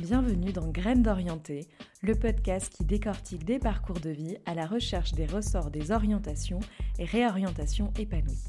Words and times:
Bienvenue 0.00 0.52
dans 0.52 0.68
Graines 0.68 1.02
d'orienté, 1.02 1.66
le 2.02 2.14
podcast 2.14 2.72
qui 2.72 2.84
décortique 2.84 3.44
des 3.44 3.58
parcours 3.58 3.98
de 3.98 4.10
vie 4.10 4.36
à 4.46 4.54
la 4.54 4.64
recherche 4.64 5.12
des 5.12 5.26
ressorts 5.26 5.72
des 5.72 5.90
orientations 5.90 6.60
et 7.00 7.04
réorientations 7.04 7.92
épanouies. 7.98 8.44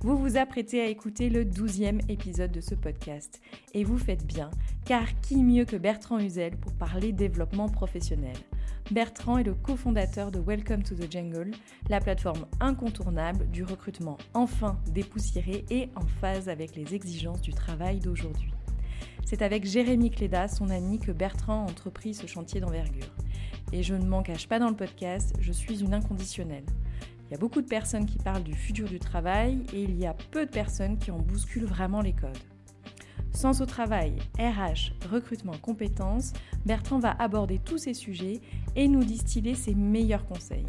Vous 0.00 0.16
vous 0.16 0.38
apprêtez 0.38 0.80
à 0.80 0.86
écouter 0.86 1.28
le 1.28 1.44
douzième 1.44 2.00
épisode 2.08 2.52
de 2.52 2.62
ce 2.62 2.74
podcast 2.74 3.42
et 3.74 3.84
vous 3.84 3.98
faites 3.98 4.26
bien, 4.26 4.50
car 4.86 5.04
qui 5.20 5.36
mieux 5.42 5.66
que 5.66 5.76
Bertrand 5.76 6.18
Huzel 6.18 6.56
pour 6.56 6.72
parler 6.72 7.12
développement 7.12 7.68
professionnel? 7.68 8.36
Bertrand 8.90 9.36
est 9.36 9.44
le 9.44 9.54
cofondateur 9.54 10.30
de 10.30 10.40
Welcome 10.40 10.84
to 10.84 10.94
the 10.94 11.12
Jungle, 11.12 11.50
la 11.90 12.00
plateforme 12.00 12.46
incontournable 12.60 13.50
du 13.50 13.62
recrutement 13.62 14.16
enfin 14.32 14.80
dépoussiéré 14.86 15.66
et 15.68 15.90
en 15.96 16.06
phase 16.06 16.48
avec 16.48 16.74
les 16.74 16.94
exigences 16.94 17.42
du 17.42 17.52
travail 17.52 17.98
d'aujourd'hui. 18.00 18.53
C'est 19.26 19.42
avec 19.42 19.64
Jérémy 19.64 20.10
Cléda, 20.10 20.48
son 20.48 20.70
ami, 20.70 20.98
que 20.98 21.10
Bertrand 21.10 21.66
a 21.66 21.70
entrepris 21.70 22.14
ce 22.14 22.26
chantier 22.26 22.60
d'envergure. 22.60 23.14
Et 23.72 23.82
je 23.82 23.94
ne 23.94 24.06
m'en 24.06 24.22
cache 24.22 24.46
pas 24.46 24.58
dans 24.58 24.68
le 24.68 24.76
podcast, 24.76 25.34
je 25.40 25.52
suis 25.52 25.82
une 25.82 25.94
inconditionnelle. 25.94 26.66
Il 27.26 27.32
y 27.32 27.34
a 27.34 27.38
beaucoup 27.38 27.62
de 27.62 27.66
personnes 27.66 28.06
qui 28.06 28.18
parlent 28.18 28.44
du 28.44 28.54
futur 28.54 28.86
du 28.86 28.98
travail 28.98 29.62
et 29.72 29.82
il 29.82 29.98
y 29.98 30.06
a 30.06 30.14
peu 30.30 30.44
de 30.44 30.50
personnes 30.50 30.98
qui 30.98 31.10
en 31.10 31.18
bousculent 31.18 31.64
vraiment 31.64 32.02
les 32.02 32.12
codes. 32.12 32.36
Sens 33.32 33.60
au 33.60 33.66
travail, 33.66 34.14
RH, 34.38 34.92
recrutement, 35.10 35.56
compétences, 35.60 36.32
Bertrand 36.66 37.00
va 37.00 37.16
aborder 37.18 37.58
tous 37.58 37.78
ces 37.78 37.94
sujets 37.94 38.40
et 38.76 38.86
nous 38.86 39.02
distiller 39.02 39.54
ses 39.54 39.74
meilleurs 39.74 40.26
conseils. 40.26 40.66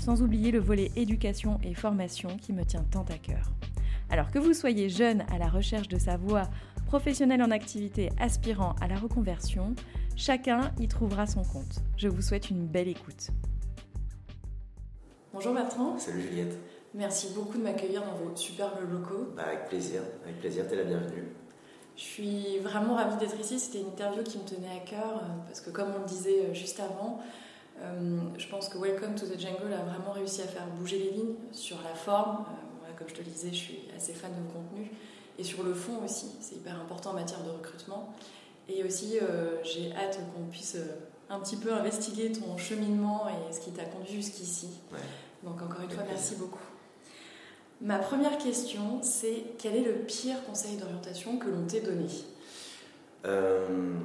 Sans 0.00 0.22
oublier 0.22 0.50
le 0.50 0.58
volet 0.58 0.90
éducation 0.96 1.60
et 1.62 1.74
formation 1.74 2.36
qui 2.38 2.52
me 2.52 2.64
tient 2.64 2.84
tant 2.90 3.04
à 3.04 3.18
cœur. 3.18 3.52
Alors 4.08 4.30
que 4.32 4.40
vous 4.40 4.54
soyez 4.54 4.88
jeune 4.88 5.24
à 5.32 5.38
la 5.38 5.48
recherche 5.48 5.86
de 5.86 5.98
sa 5.98 6.16
voie, 6.16 6.50
professionnel 6.90 7.40
en 7.40 7.52
activité 7.52 8.10
aspirant 8.18 8.74
à 8.80 8.88
la 8.88 8.96
reconversion, 8.96 9.76
chacun 10.16 10.72
y 10.80 10.88
trouvera 10.88 11.24
son 11.24 11.44
compte. 11.44 11.84
Je 11.96 12.08
vous 12.08 12.20
souhaite 12.20 12.50
une 12.50 12.66
belle 12.66 12.88
écoute. 12.88 13.28
Bonjour 15.32 15.54
Bertrand. 15.54 15.96
Salut 16.00 16.20
Juliette. 16.20 16.58
Merci 16.94 17.28
beaucoup 17.32 17.58
de 17.58 17.62
m'accueillir 17.62 18.02
dans 18.02 18.14
vos 18.14 18.34
superbes 18.34 18.90
locaux. 18.90 19.28
Bah, 19.36 19.44
avec 19.46 19.68
plaisir, 19.68 20.00
avec 20.24 20.40
plaisir, 20.40 20.66
t'es 20.66 20.74
la 20.74 20.82
bienvenue. 20.82 21.28
Je 21.94 22.02
suis 22.02 22.58
vraiment 22.58 22.96
ravie 22.96 23.18
d'être 23.18 23.38
ici. 23.38 23.60
C'était 23.60 23.82
une 23.82 23.90
interview 23.90 24.24
qui 24.24 24.38
me 24.38 24.44
tenait 24.44 24.76
à 24.76 24.84
cœur 24.84 25.18
euh, 25.18 25.46
parce 25.46 25.60
que, 25.60 25.70
comme 25.70 25.90
on 25.96 26.00
le 26.00 26.08
disait 26.08 26.46
euh, 26.46 26.54
juste 26.54 26.80
avant, 26.80 27.20
euh, 27.78 28.18
je 28.36 28.48
pense 28.48 28.68
que 28.68 28.78
Welcome 28.78 29.14
to 29.14 29.26
the 29.26 29.38
Jungle 29.38 29.72
a 29.72 29.84
vraiment 29.84 30.10
réussi 30.10 30.42
à 30.42 30.46
faire 30.46 30.66
bouger 30.66 30.98
les 30.98 31.10
lignes 31.12 31.36
sur 31.52 31.76
la 31.84 31.94
forme. 31.94 32.46
comme 32.98 33.08
je 33.08 33.14
te 33.14 33.20
le 33.20 33.30
disais, 33.30 33.50
je 33.50 33.58
suis 33.58 33.78
assez 33.96 34.12
fan 34.12 34.32
de 34.32 34.52
contenu 34.52 34.90
et 35.40 35.44
sur 35.44 35.62
le 35.62 35.74
fond 35.74 36.04
aussi. 36.04 36.26
C'est 36.40 36.56
hyper 36.56 36.78
important 36.78 37.10
en 37.10 37.14
matière 37.14 37.42
de 37.42 37.50
recrutement. 37.50 38.14
Et 38.68 38.84
aussi, 38.84 39.18
j'ai 39.64 39.92
hâte 39.92 40.20
qu'on 40.32 40.44
puisse 40.44 40.76
un 41.28 41.40
petit 41.40 41.56
peu 41.56 41.72
investiguer 41.72 42.30
ton 42.30 42.56
cheminement 42.56 43.26
et 43.28 43.52
ce 43.52 43.60
qui 43.60 43.70
t'a 43.72 43.84
conduit 43.84 44.14
jusqu'ici. 44.14 44.68
Donc, 45.42 45.60
encore 45.62 45.80
une 45.82 45.90
fois, 45.90 46.04
merci 46.06 46.36
beaucoup. 46.36 46.60
Ma 47.80 47.98
première 47.98 48.36
question, 48.36 49.00
c'est 49.02 49.42
quel 49.58 49.74
est 49.74 49.84
le 49.84 49.94
pire 49.94 50.44
conseil 50.44 50.76
d'orientation 50.76 51.38
que 51.38 51.48
l'on 51.48 51.66
t'ait 51.66 51.80
donné? 51.80 52.04
Euh, 53.24 53.96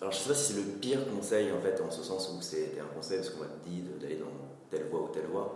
Alors, 0.00 0.12
je 0.12 0.18
ne 0.18 0.22
sais 0.22 0.28
pas 0.28 0.34
si 0.34 0.52
c'est 0.52 0.58
le 0.58 0.66
pire 0.80 0.98
conseil, 1.08 1.52
en 1.52 1.60
fait, 1.60 1.80
en 1.80 1.90
ce 1.90 2.02
sens 2.02 2.34
où 2.36 2.42
c'était 2.42 2.80
un 2.80 2.94
conseil 2.94 3.18
parce 3.18 3.30
qu'on 3.30 3.40
m'a 3.40 3.50
dit 3.64 3.82
d'aller 4.00 4.16
dans 4.16 4.26
telle 4.70 4.88
voie 4.88 5.02
ou 5.02 5.08
telle 5.08 5.26
voie. 5.26 5.54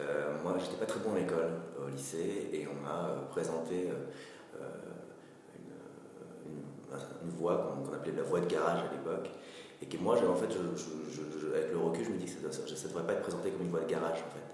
Euh, 0.00 0.34
moi, 0.42 0.56
j'étais 0.58 0.76
pas 0.76 0.86
très 0.86 1.00
bon 1.00 1.14
à 1.14 1.18
l'école, 1.18 1.50
au 1.78 1.88
lycée, 1.88 2.48
et 2.52 2.66
on 2.66 2.82
m'a 2.82 3.10
euh, 3.10 3.26
présenté 3.30 3.90
euh, 3.90 4.64
une, 7.22 7.30
voie 7.30 7.74
qu'on 7.84 7.92
appelait 7.92 8.12
la 8.16 8.22
voie 8.22 8.40
de 8.40 8.46
garage 8.46 8.80
à 8.80 8.92
l'époque, 8.92 9.30
et 9.82 9.86
que 9.86 9.96
moi, 9.98 10.16
en 10.16 10.34
fait, 10.36 10.46
avec 11.54 11.72
le 11.72 11.78
recul, 11.78 12.04
je 12.04 12.10
me 12.10 12.16
dis 12.16 12.24
que 12.24 12.50
ça 12.50 12.62
ne 12.62 12.88
devrait 12.88 13.06
pas 13.06 13.12
être 13.12 13.22
présenté 13.22 13.50
comme 13.50 13.62
une 13.62 13.70
voie 13.70 13.80
de 13.80 13.90
garage, 13.90 14.18
en 14.18 14.30
fait. 14.30 14.50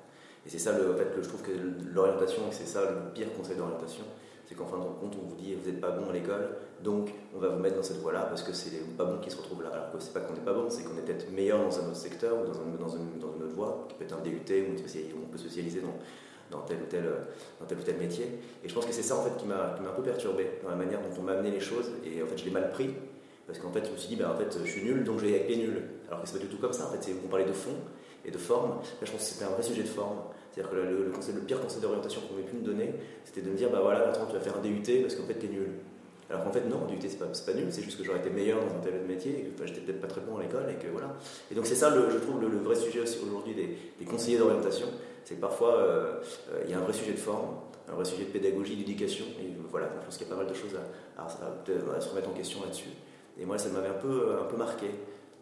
Et 0.47 0.49
c'est 0.49 0.59
ça, 0.59 0.77
le, 0.79 0.93
en 0.93 0.97
fait, 0.97 1.09
je 1.17 1.29
trouve 1.29 1.43
que 1.43 1.53
l'orientation, 1.93 2.43
c'est 2.51 2.67
ça 2.67 2.83
le 2.83 3.13
pire 3.13 3.33
conseil 3.37 3.57
d'orientation, 3.57 4.05
c'est 4.47 4.55
qu'en 4.55 4.67
fin 4.67 4.79
de 4.79 4.83
compte, 4.83 5.17
on 5.23 5.29
vous 5.29 5.35
dit 5.37 5.55
vous 5.55 5.71
n'êtes 5.71 5.81
pas 5.81 5.91
bon 5.91 6.09
à 6.09 6.13
l'école, 6.13 6.57
donc 6.83 7.13
on 7.35 7.39
va 7.39 7.49
vous 7.49 7.59
mettre 7.59 7.77
dans 7.77 7.83
cette 7.83 7.99
voie-là 7.99 8.23
parce 8.23 8.43
que 8.43 8.53
c'est 8.53 8.71
les 8.71 8.79
pas 8.79 9.05
bons 9.05 9.19
qui 9.19 9.31
se 9.31 9.37
retrouvent 9.37 9.63
là. 9.63 9.71
Alors 9.73 9.91
que 9.91 9.99
c'est 9.99 10.13
pas 10.13 10.21
qu'on 10.21 10.35
n'est 10.35 10.41
pas 10.41 10.53
bon, 10.53 10.67
c'est 10.69 10.85
qu'on 10.85 10.97
est 10.97 11.03
peut-être 11.03 11.31
meilleur 11.33 11.59
dans 11.59 11.79
un 11.81 11.89
autre 11.89 11.97
secteur 11.97 12.37
ou 12.41 12.45
dans, 12.45 12.53
dans, 12.53 12.65
une, 12.65 13.19
dans, 13.19 13.35
une, 13.35 13.43
autre 13.43 13.55
voie, 13.55 13.87
qui 13.89 13.97
peut 13.97 14.05
être 14.05 14.17
un 14.17 14.23
DUT 14.23 14.33
ou 14.35 15.19
on 15.25 15.29
peut 15.29 15.39
spécialiser 15.39 15.81
dans, 15.81 16.57
dans 16.57 16.65
tel, 16.65 16.79
ou 16.79 16.87
tel, 16.89 17.05
dans 17.61 17.67
tel 17.67 17.79
ou 17.79 17.83
tel 17.83 17.97
métier. 17.97 18.39
Et 18.65 18.69
je 18.69 18.75
pense 18.75 18.87
que 18.87 18.93
c'est 18.93 19.03
ça 19.03 19.17
en 19.17 19.23
fait 19.23 19.37
qui 19.37 19.47
m'a 19.47 19.75
un 19.75 19.95
peu 19.97 20.03
perturbé 20.03 20.47
dans 20.63 20.71
la 20.71 20.77
manière 20.77 21.01
dont 21.01 21.15
on 21.19 21.23
m'a 21.23 21.33
amené 21.33 21.51
les 21.51 21.61
choses. 21.61 21.91
Et 22.05 22.23
en 22.23 22.27
fait, 22.27 22.39
je 22.39 22.45
l'ai 22.45 22.51
mal 22.51 22.71
pris 22.71 22.95
parce 23.47 23.59
qu'en 23.59 23.71
fait, 23.71 23.85
je 23.87 23.93
me 23.93 23.97
suis 23.97 24.09
dit, 24.09 24.17
ben, 24.17 24.31
en 24.31 24.37
fait, 24.37 24.57
je 24.65 24.71
suis 24.71 24.83
nul, 24.83 25.05
donc 25.05 25.21
je 25.21 25.27
vais 25.27 25.33
être 25.33 25.57
nul. 25.57 25.83
Alors 26.09 26.23
que 26.23 26.29
c'est 26.29 26.39
pas 26.39 26.45
du 26.45 26.51
tout 26.51 26.59
comme 26.59 26.73
ça. 26.73 26.87
En 26.87 26.91
fait, 26.91 27.13
on 27.25 27.29
parlait 27.29 27.45
de 27.45 27.53
fond 27.53 27.75
et 28.25 28.31
de 28.31 28.39
forme. 28.39 28.71
Là, 28.71 29.03
je 29.03 29.11
pense 29.11 29.21
que 29.21 29.27
c'était 29.27 29.45
un 29.45 29.51
vrai 29.51 29.63
sujet 29.63 29.83
de 29.83 29.89
forme. 29.89 30.19
C'est-à-dire 30.57 30.71
que 30.71 30.77
le, 30.77 31.13
le, 31.35 31.41
pire 31.41 31.61
conseil 31.61 31.83
d'orientation 31.83 32.23
qu'on 32.23 32.29
pouvait 32.29 32.43
pu 32.43 32.57
me 32.57 32.63
donner, 32.63 32.95
c'était 33.25 33.43
de 33.43 33.51
me 33.51 33.57
dire 33.57 33.69
bah 33.69 33.81
voilà, 33.83 34.11
tu 34.13 34.33
vas 34.33 34.41
faire 34.41 34.57
un 34.57 34.63
DUT 34.63 35.03
parce 35.03 35.15
qu'en 35.15 35.25
fait, 35.25 35.35
t'es 35.35 35.49
nul. 35.49 35.69
Alors 36.31 36.45
qu'en 36.45 36.51
fait, 36.51 36.63
non, 36.63 36.87
DUT, 36.87 36.97
c'est 37.03 37.19
pas, 37.19 37.27
pas 37.27 37.53
nul, 37.53 37.67
c'est 37.69 37.83
juste 37.83 37.99
que 37.99 38.05
j'aurais 38.05 38.21
été 38.21 38.31
meilleur 38.31 38.59
dans 38.61 38.75
un 38.75 38.81
tel 38.81 39.03
métier, 39.07 39.33
et 39.39 39.43
que 39.43 39.67
j'étais 39.67 39.81
peut-être 39.81 40.01
pas 40.01 40.07
très 40.07 40.23
bon 40.23 40.39
à 40.39 40.43
l'école, 40.43 40.65
et 40.71 40.83
que 40.83 40.91
voilà. 40.91 41.15
Et 41.51 41.55
donc, 41.55 41.67
c'est 41.67 41.75
ça, 41.75 41.95
le, 41.95 42.09
je 42.11 42.17
trouve, 42.17 42.41
le, 42.41 42.49
vrai 42.49 42.75
sujet 42.75 43.01
aussi 43.01 43.19
aujourd'hui 43.23 43.55
des, 43.55 44.05
conseillers 44.07 44.39
d'orientation, 44.39 44.87
c'est 45.25 45.35
que 45.35 45.41
parfois, 45.41 45.77
euh, 45.77 46.15
euh, 46.53 46.63
il 46.65 46.71
y 46.71 46.75
a 46.75 46.79
un 46.79 46.83
vrai 46.83 46.95
sujet 46.95 47.13
de 47.13 47.19
forme, 47.19 47.57
un 47.89 47.95
vrai 47.95 48.07
sujet 48.07 48.25
de 48.25 48.31
pédagogie, 48.31 48.77
d'éducation, 48.77 49.27
et 49.39 49.53
voilà, 49.71 49.91
je 50.01 50.07
pense 50.07 50.17
qu'il 50.17 50.27
y 50.27 50.31
a 50.31 50.35
pas 50.35 50.43
mal 50.43 50.51
de 50.51 50.57
choses 50.57 50.75
à, 51.17 51.23
à, 51.23 52.01
se 52.01 52.09
remettre 52.09 52.31
en 52.31 52.33
question 52.33 52.63
là-dessus. 52.63 52.91
Et 53.39 53.45
moi, 53.45 53.59
ça 53.59 53.69
m'avait 53.69 53.89
un 53.89 54.01
peu, 54.01 54.39
un 54.41 54.45
peu 54.45 54.57
marqué. 54.57 54.87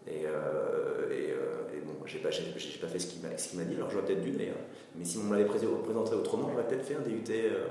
Et, 0.06 0.26
euh, 0.26 1.10
et, 1.10 1.30
et, 1.76 1.80
bon, 1.80 1.94
j'ai 2.06 2.18
pas, 2.18 2.28
pas 2.28 2.88
fait 2.88 2.98
ce 2.98 3.06
qu'il 3.06 3.22
m'a 3.58 3.64
dit, 3.64 3.74
alors 3.76 3.90
j'aurais 3.90 4.04
peut-être 4.04 4.22
dû, 4.22 4.32
mais 4.36 4.52
mais 4.96 5.04
si 5.04 5.18
on 5.18 5.24
m'avait 5.24 5.44
présenté 5.44 6.14
autrement, 6.14 6.50
j'aurais 6.50 6.66
peut-être 6.66 6.84
fait 6.84 6.94
un 6.94 7.00
DUT. 7.00 7.24
Euh, 7.30 7.66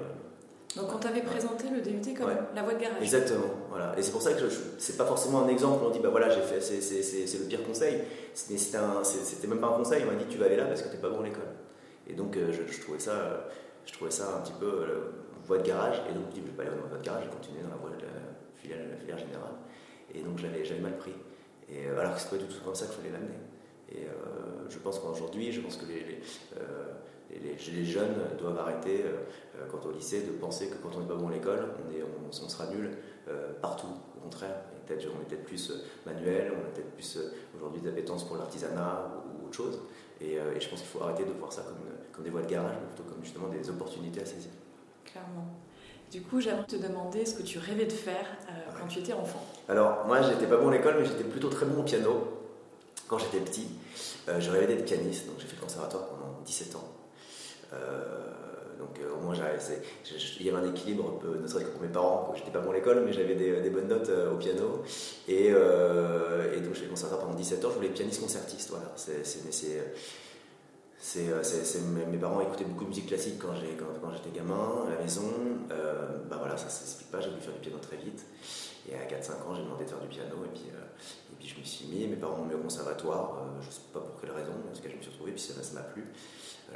Donc 0.75 0.93
on 0.93 0.97
t'avait 0.97 1.21
présenté 1.21 1.67
le 1.69 1.81
DUT 1.81 2.13
comme 2.13 2.29
la 2.53 2.63
voie 2.63 2.73
de 2.73 2.79
garage. 2.81 3.01
Exactement, 3.01 3.47
voilà. 3.69 3.97
Et 3.97 4.01
c'est 4.01 4.11
pour 4.11 4.21
ça 4.21 4.33
que 4.33 4.43
c'est 4.77 4.97
pas 4.97 5.05
forcément 5.05 5.43
un 5.43 5.47
exemple. 5.47 5.83
On 5.85 5.89
dit 5.89 5.99
bah 5.99 6.09
voilà, 6.09 6.29
j'ai 6.29 6.41
fait, 6.41 6.59
c'est 6.59 7.39
le 7.39 7.45
pire 7.45 7.63
conseil. 7.63 7.99
C'était 8.33 9.47
même 9.47 9.59
pas 9.59 9.67
un 9.67 9.77
conseil. 9.77 10.03
On 10.03 10.11
m'a 10.11 10.17
dit 10.17 10.25
tu 10.29 10.37
vas 10.37 10.45
aller 10.45 10.57
là 10.57 10.65
parce 10.65 10.81
que 10.81 10.89
t'es 10.89 10.97
pas 10.97 11.09
bon 11.09 11.21
à 11.21 11.23
l'école. 11.23 11.43
Et 12.07 12.13
donc 12.13 12.35
euh, 12.35 12.51
je, 12.51 12.81
trouvais 12.81 12.99
ça, 12.99 13.47
je 13.85 13.93
trouvais 13.93 14.11
ça 14.11 14.35
un 14.37 14.41
petit 14.41 14.53
peu 14.59 14.65
euh, 14.65 15.11
voie 15.45 15.59
de 15.59 15.67
garage. 15.67 16.01
Et 16.09 16.13
donc 16.13 16.23
je 16.29 16.33
dis 16.33 16.41
je 16.41 16.51
vais 16.51 16.57
pas 16.57 16.63
aller 16.63 16.71
dans 16.71 16.83
la 16.83 16.89
voie 16.89 16.97
de 16.97 17.05
garage, 17.05 17.23
j'ai 17.23 17.29
continué 17.29 17.63
dans 17.63 17.69
la 17.69 17.77
voie 17.77 17.91
de 17.91 18.01
la 18.03 18.11
filière, 18.57 18.79
la 18.91 18.97
filière 18.97 19.17
générale. 19.17 19.55
Et 20.13 20.19
donc 20.19 20.37
j'avais 20.39 20.81
mal 20.81 20.97
pris. 20.97 21.13
Et 21.73 21.87
alors 21.87 22.13
que 22.15 22.21
c'est 22.21 22.29
pas 22.29 22.37
du 22.37 22.45
tout 22.45 22.61
comme 22.63 22.75
ça 22.75 22.85
qu'il 22.85 22.95
fallait 22.95 23.11
l'amener. 23.11 23.39
Et 23.91 24.07
je 24.69 24.79
pense 24.79 24.99
qu'aujourd'hui, 24.99 25.51
je 25.51 25.61
pense 25.61 25.77
que 25.77 25.85
les, 25.85 26.19
les, 27.39 27.85
jeunes 27.85 28.15
doivent 28.37 28.59
arrêter, 28.59 29.03
euh, 29.03 29.23
euh, 29.57 29.65
quand 29.71 29.85
au 29.85 29.91
lycée, 29.91 30.21
de 30.21 30.31
penser 30.31 30.67
que 30.67 30.75
quand 30.75 30.95
on 30.95 31.01
n'est 31.01 31.07
pas 31.07 31.15
bon 31.15 31.29
à 31.29 31.31
l'école, 31.31 31.69
on, 31.89 32.27
on, 32.27 32.31
sera 32.49 32.67
nul 32.67 32.91
euh, 33.27 33.53
partout. 33.61 33.87
Au 34.17 34.23
contraire, 34.23 34.55
on 34.89 34.93
est 34.93 35.25
peut-être 35.25 35.45
plus 35.45 35.71
manuel, 36.05 36.53
on 36.55 36.61
a 36.61 36.69
peut-être 36.71 36.91
plus 36.91 37.19
aujourd'hui 37.55 37.81
d'appétence 37.81 38.27
pour 38.27 38.37
l'artisanat 38.37 39.11
ou, 39.25 39.47
autre 39.47 39.55
chose. 39.55 39.79
Et, 40.21 40.37
je 40.59 40.69
pense 40.69 40.79
qu'il 40.79 40.89
faut 40.89 41.01
arrêter 41.01 41.25
de 41.25 41.31
voir 41.31 41.51
ça 41.51 41.63
comme, 41.63 41.77
comme 42.11 42.23
des 42.23 42.29
voies 42.29 42.41
de 42.41 42.49
garage, 42.49 42.75
mais 42.79 42.87
plutôt 42.87 43.09
comme 43.09 43.23
justement 43.23 43.47
des 43.47 43.69
opportunités 43.69 44.21
à 44.21 44.25
saisir. 44.25 44.51
Clairement. 45.05 45.47
Du 46.13 46.21
coup, 46.21 46.39
j'aimerais 46.39 46.67
te 46.67 46.75
demander 46.75 47.25
ce 47.25 47.33
que 47.33 47.41
tu 47.41 47.57
rêvais 47.57 47.87
de 47.87 47.91
faire 47.91 48.27
quand 48.79 48.85
tu 48.87 48.99
étais 48.99 49.13
enfant. 49.13 49.43
Alors, 49.67 50.05
moi, 50.05 50.21
j'étais 50.21 50.45
pas 50.45 50.57
bon 50.57 50.69
à 50.69 50.71
l'école, 50.71 50.97
mais 50.99 51.05
j'étais 51.05 51.23
plutôt 51.23 51.49
très 51.49 51.65
bon 51.65 51.81
au 51.81 51.83
piano 51.83 52.27
quand 53.07 53.17
j'étais 53.17 53.39
petit. 53.39 53.67
je 54.27 54.51
rêvais 54.51 54.67
d'être 54.67 54.85
pianiste, 54.85 55.25
donc 55.25 55.37
j'ai 55.39 55.47
fait 55.47 55.55
le 55.55 55.61
conservatoire 55.63 56.05
pendant 56.05 56.39
17 56.45 56.75
ans. 56.75 56.87
Euh, 57.73 57.77
donc 58.77 58.99
euh, 58.99 59.15
au 59.15 59.21
moins 59.23 59.33
il 59.35 60.45
y 60.45 60.49
avait 60.49 60.57
un 60.57 60.69
équilibre, 60.69 61.19
ne 61.23 61.47
serait-ce 61.47 61.65
que 61.65 61.71
pour 61.71 61.81
mes 61.81 61.87
parents, 61.87 62.31
j'étais 62.35 62.51
pas 62.51 62.59
bon 62.59 62.71
à 62.71 62.73
l'école, 62.75 63.03
mais 63.05 63.13
j'avais 63.13 63.35
des, 63.35 63.69
bonnes 63.69 63.87
notes 63.87 64.09
euh, 64.09 64.33
au 64.33 64.37
piano. 64.37 64.83
Et, 65.27 65.49
donc 65.49 66.73
je 66.73 66.81
fait 66.81 66.87
conservatoire 66.87 67.25
pendant 67.25 67.37
17 67.37 67.65
ans, 67.65 67.69
je 67.71 67.75
voulais 67.75 67.89
pianiste 67.89 68.21
concertiste. 68.21 68.69
Voilà. 68.69 68.91
C'est, 68.95 69.23
mes 72.11 72.17
parents 72.17 72.41
écoutaient 72.41 72.65
beaucoup 72.65 72.85
de 72.85 72.89
musique 72.89 73.07
classique 73.07 73.39
quand, 73.39 73.53
j'étais 73.55 74.37
gamin 74.37 74.85
à 74.87 74.95
la 74.95 75.01
maison. 75.01 75.23
bah 76.29 76.37
voilà, 76.39 76.57
ça 76.57 76.65
ne 76.65 76.69
s'explique 76.69 77.11
pas, 77.11 77.19
j'ai 77.21 77.29
voulu 77.29 77.41
faire 77.41 77.53
du 77.53 77.59
piano 77.59 77.77
très 77.79 77.97
vite. 77.97 78.25
Et 78.89 78.95
à 78.95 79.05
4-5 79.05 79.31
ans, 79.47 79.55
j'ai 79.55 79.63
demandé 79.63 79.85
de 79.85 79.89
faire 79.89 79.99
du 79.99 80.07
piano. 80.07 80.35
Et 80.45 80.49
puis, 80.53 80.67
et 80.67 81.35
puis 81.39 81.47
je 81.47 81.59
me 81.59 81.63
suis 81.63 81.85
mis, 81.87 82.07
mes 82.07 82.15
parents 82.15 82.37
m'ont 82.37 82.45
mis 82.45 82.55
au 82.55 82.59
conservatoire, 82.59 83.43
je 83.61 83.67
ne 83.67 83.71
sais 83.71 83.81
pas 83.91 83.99
pour 83.99 84.19
quelle 84.19 84.31
raison, 84.31 84.51
en 84.51 84.75
tout 84.75 84.81
cas 84.81 84.89
je 84.89 84.95
me 84.95 85.01
suis 85.01 85.11
retrouvé, 85.11 85.31
puis 85.31 85.41
ça 85.41 85.53
m'a 85.73 85.81
plu 85.81 86.05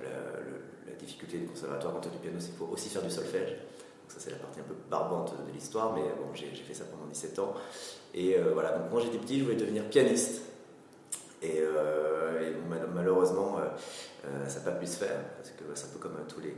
la, 0.04 0.96
difficulté 1.00 1.38
du 1.38 1.46
conservatoire 1.46 1.94
quand 1.94 2.02
tu 2.02 2.10
du 2.10 2.18
piano, 2.18 2.38
c'est 2.40 2.48
qu'il 2.48 2.58
faut 2.58 2.70
aussi 2.72 2.90
faire 2.90 3.04
du 3.04 3.10
solfège. 3.10 3.52
Donc 3.52 4.10
ça 4.10 4.20
c'est 4.20 4.32
la 4.32 4.38
partie 4.38 4.60
un 4.60 4.64
peu 4.64 4.76
barbante 4.90 5.34
de 5.48 5.54
l'histoire, 5.54 5.94
mais 5.94 6.02
bon, 6.02 6.34
j'ai 6.34 6.48
fait 6.48 6.74
ça 6.74 6.86
pendant 6.86 7.06
17 7.06 7.40
ans. 7.40 7.54
Et 8.14 8.36
euh, 8.36 8.52
voilà, 8.54 8.72
donc 8.78 8.90
quand 8.90 9.00
j'étais 9.00 9.18
petit, 9.18 9.40
je 9.40 9.44
voulais 9.44 9.56
devenir 9.56 9.88
pianiste. 9.90 10.42
Et, 11.42 11.60
euh, 11.60 12.54
malheureusement, 12.96 13.58
euh, 14.26 14.48
ça 14.50 14.60
n'a 14.60 14.72
pas 14.72 14.78
pu 14.78 14.88
se 14.88 14.98
faire, 14.98 15.22
parce 15.38 15.50
que 15.50 15.64
c'est 15.76 15.86
un 15.86 15.90
peu 15.90 16.00
comme 16.00 16.18
tous 16.28 16.40
les, 16.40 16.56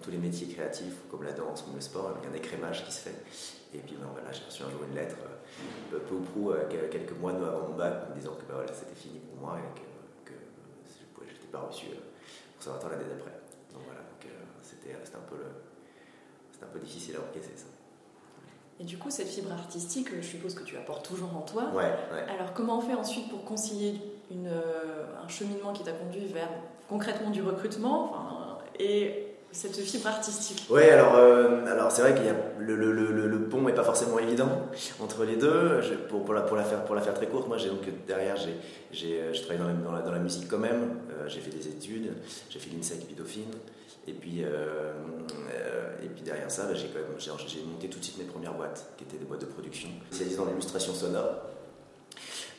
tous, 0.00 0.10
les 0.10 0.18
métiers 0.18 0.48
créatifs, 0.48 0.94
comme 1.10 1.22
la 1.22 1.32
danse, 1.32 1.62
comme 1.62 1.74
le 1.74 1.80
sport, 1.80 2.16
il 2.18 2.24
y 2.24 2.26
a 2.26 2.30
un 2.30 2.34
écrémage 2.34 2.84
qui 2.84 2.92
se 2.92 3.00
fait. 3.00 3.24
Et 3.74 3.78
puis 3.78 3.96
ben, 4.00 4.08
voilà, 4.12 4.32
j'ai 4.32 4.44
reçu 4.44 4.62
un 4.62 4.70
jour 4.70 4.80
une 4.88 4.94
lettre 4.94 5.16
peu 5.90 6.14
ou 6.14 6.20
prou 6.20 6.52
quelques 6.90 7.18
mois 7.18 7.32
avant 7.32 7.68
mon 7.68 7.76
bac, 7.76 8.08
me 8.10 8.14
disant 8.14 8.32
que 8.32 8.42
bah, 8.42 8.54
voilà, 8.56 8.72
c'était 8.72 8.94
fini 8.94 9.18
pour 9.18 9.46
moi 9.46 9.58
et 9.58 9.80
que, 9.80 10.30
que 10.30 11.26
je 11.26 11.32
n'étais 11.32 11.52
pas 11.52 11.60
reçu 11.60 11.86
pour 11.86 12.58
conservatoire 12.58 12.92
l'année 12.92 13.08
d'après. 13.08 13.32
Donc 13.72 13.82
voilà, 13.86 14.00
c'était 14.62 14.94
un, 14.94 15.20
peu 15.28 15.36
un 16.62 16.66
peu 16.66 16.78
difficile 16.78 17.16
à 17.16 17.20
encaisser 17.20 17.56
ça. 17.56 17.66
Et 18.80 18.84
du 18.84 18.98
coup, 18.98 19.10
cette 19.10 19.28
fibre 19.28 19.52
artistique, 19.52 20.08
je 20.14 20.26
suppose 20.26 20.54
que 20.54 20.64
tu 20.64 20.76
apportes 20.76 21.06
toujours 21.06 21.36
en 21.36 21.42
toi. 21.42 21.70
Ouais, 21.74 21.92
Alors, 22.28 22.52
comment 22.54 22.78
on 22.78 22.80
fait 22.80 22.94
ensuite 22.94 23.28
pour 23.28 23.44
concilier 23.44 24.00
une, 24.30 24.48
un 24.48 25.28
cheminement 25.28 25.72
qui 25.72 25.84
t'a 25.84 25.92
conduit 25.92 26.26
vers 26.26 26.48
concrètement 26.88 27.30
du 27.30 27.42
recrutement 27.42 28.58
et 28.78 29.32
cette 29.52 29.76
fibre 29.76 30.06
artistique 30.06 30.64
Oui, 30.70 30.82
alors, 30.84 31.14
euh, 31.14 31.66
alors 31.66 31.92
c'est 31.92 32.00
vrai 32.00 32.14
que 32.14 32.20
le, 32.62 32.74
le, 32.74 32.90
le, 32.92 33.28
le, 33.28 33.40
pont 33.48 33.60
n'est 33.60 33.74
pas 33.74 33.84
forcément 33.84 34.18
évident 34.18 34.48
entre 34.98 35.24
les 35.24 35.36
deux. 35.36 35.80
pour, 36.08 36.24
pour, 36.24 36.32
la, 36.32 36.40
pour, 36.40 36.56
la 36.56 36.64
faire, 36.64 36.84
pour 36.84 36.94
la 36.94 37.02
faire 37.02 37.12
très 37.12 37.26
courte, 37.26 37.48
moi, 37.48 37.58
donc 37.58 37.86
derrière, 38.06 38.36
j'ai, 38.36 38.56
j'ai, 38.92 39.20
euh, 39.20 39.34
je 39.34 39.42
travaille 39.42 39.58
dans 39.58 39.92
la, 39.92 40.00
dans, 40.00 40.10
la, 40.10 40.18
musique 40.18 40.48
quand 40.48 40.58
même. 40.58 41.00
Euh, 41.10 41.28
j'ai 41.28 41.40
fait 41.40 41.50
des 41.50 41.68
études, 41.68 42.14
j'ai 42.48 42.58
fait 42.58 42.70
l'INSEC. 42.70 43.06
Et 44.08 44.14
puis, 44.14 44.40
et 44.40 46.08
puis 46.08 46.22
derrière 46.22 46.50
ça, 46.50 46.64
bah, 46.64 46.74
j'ai, 46.74 46.88
j'ai, 47.18 47.62
monté 47.62 47.88
tout 47.88 48.00
de 48.00 48.04
suite 48.04 48.18
mes 48.18 48.24
premières 48.24 48.54
boîtes, 48.54 48.94
qui 48.96 49.04
étaient 49.04 49.18
des 49.18 49.26
boîtes 49.26 49.42
de 49.42 49.46
production, 49.46 49.88
spécialisées 50.06 50.38
dans 50.38 50.46
l'illustration 50.46 50.92
sonore. 50.92 51.42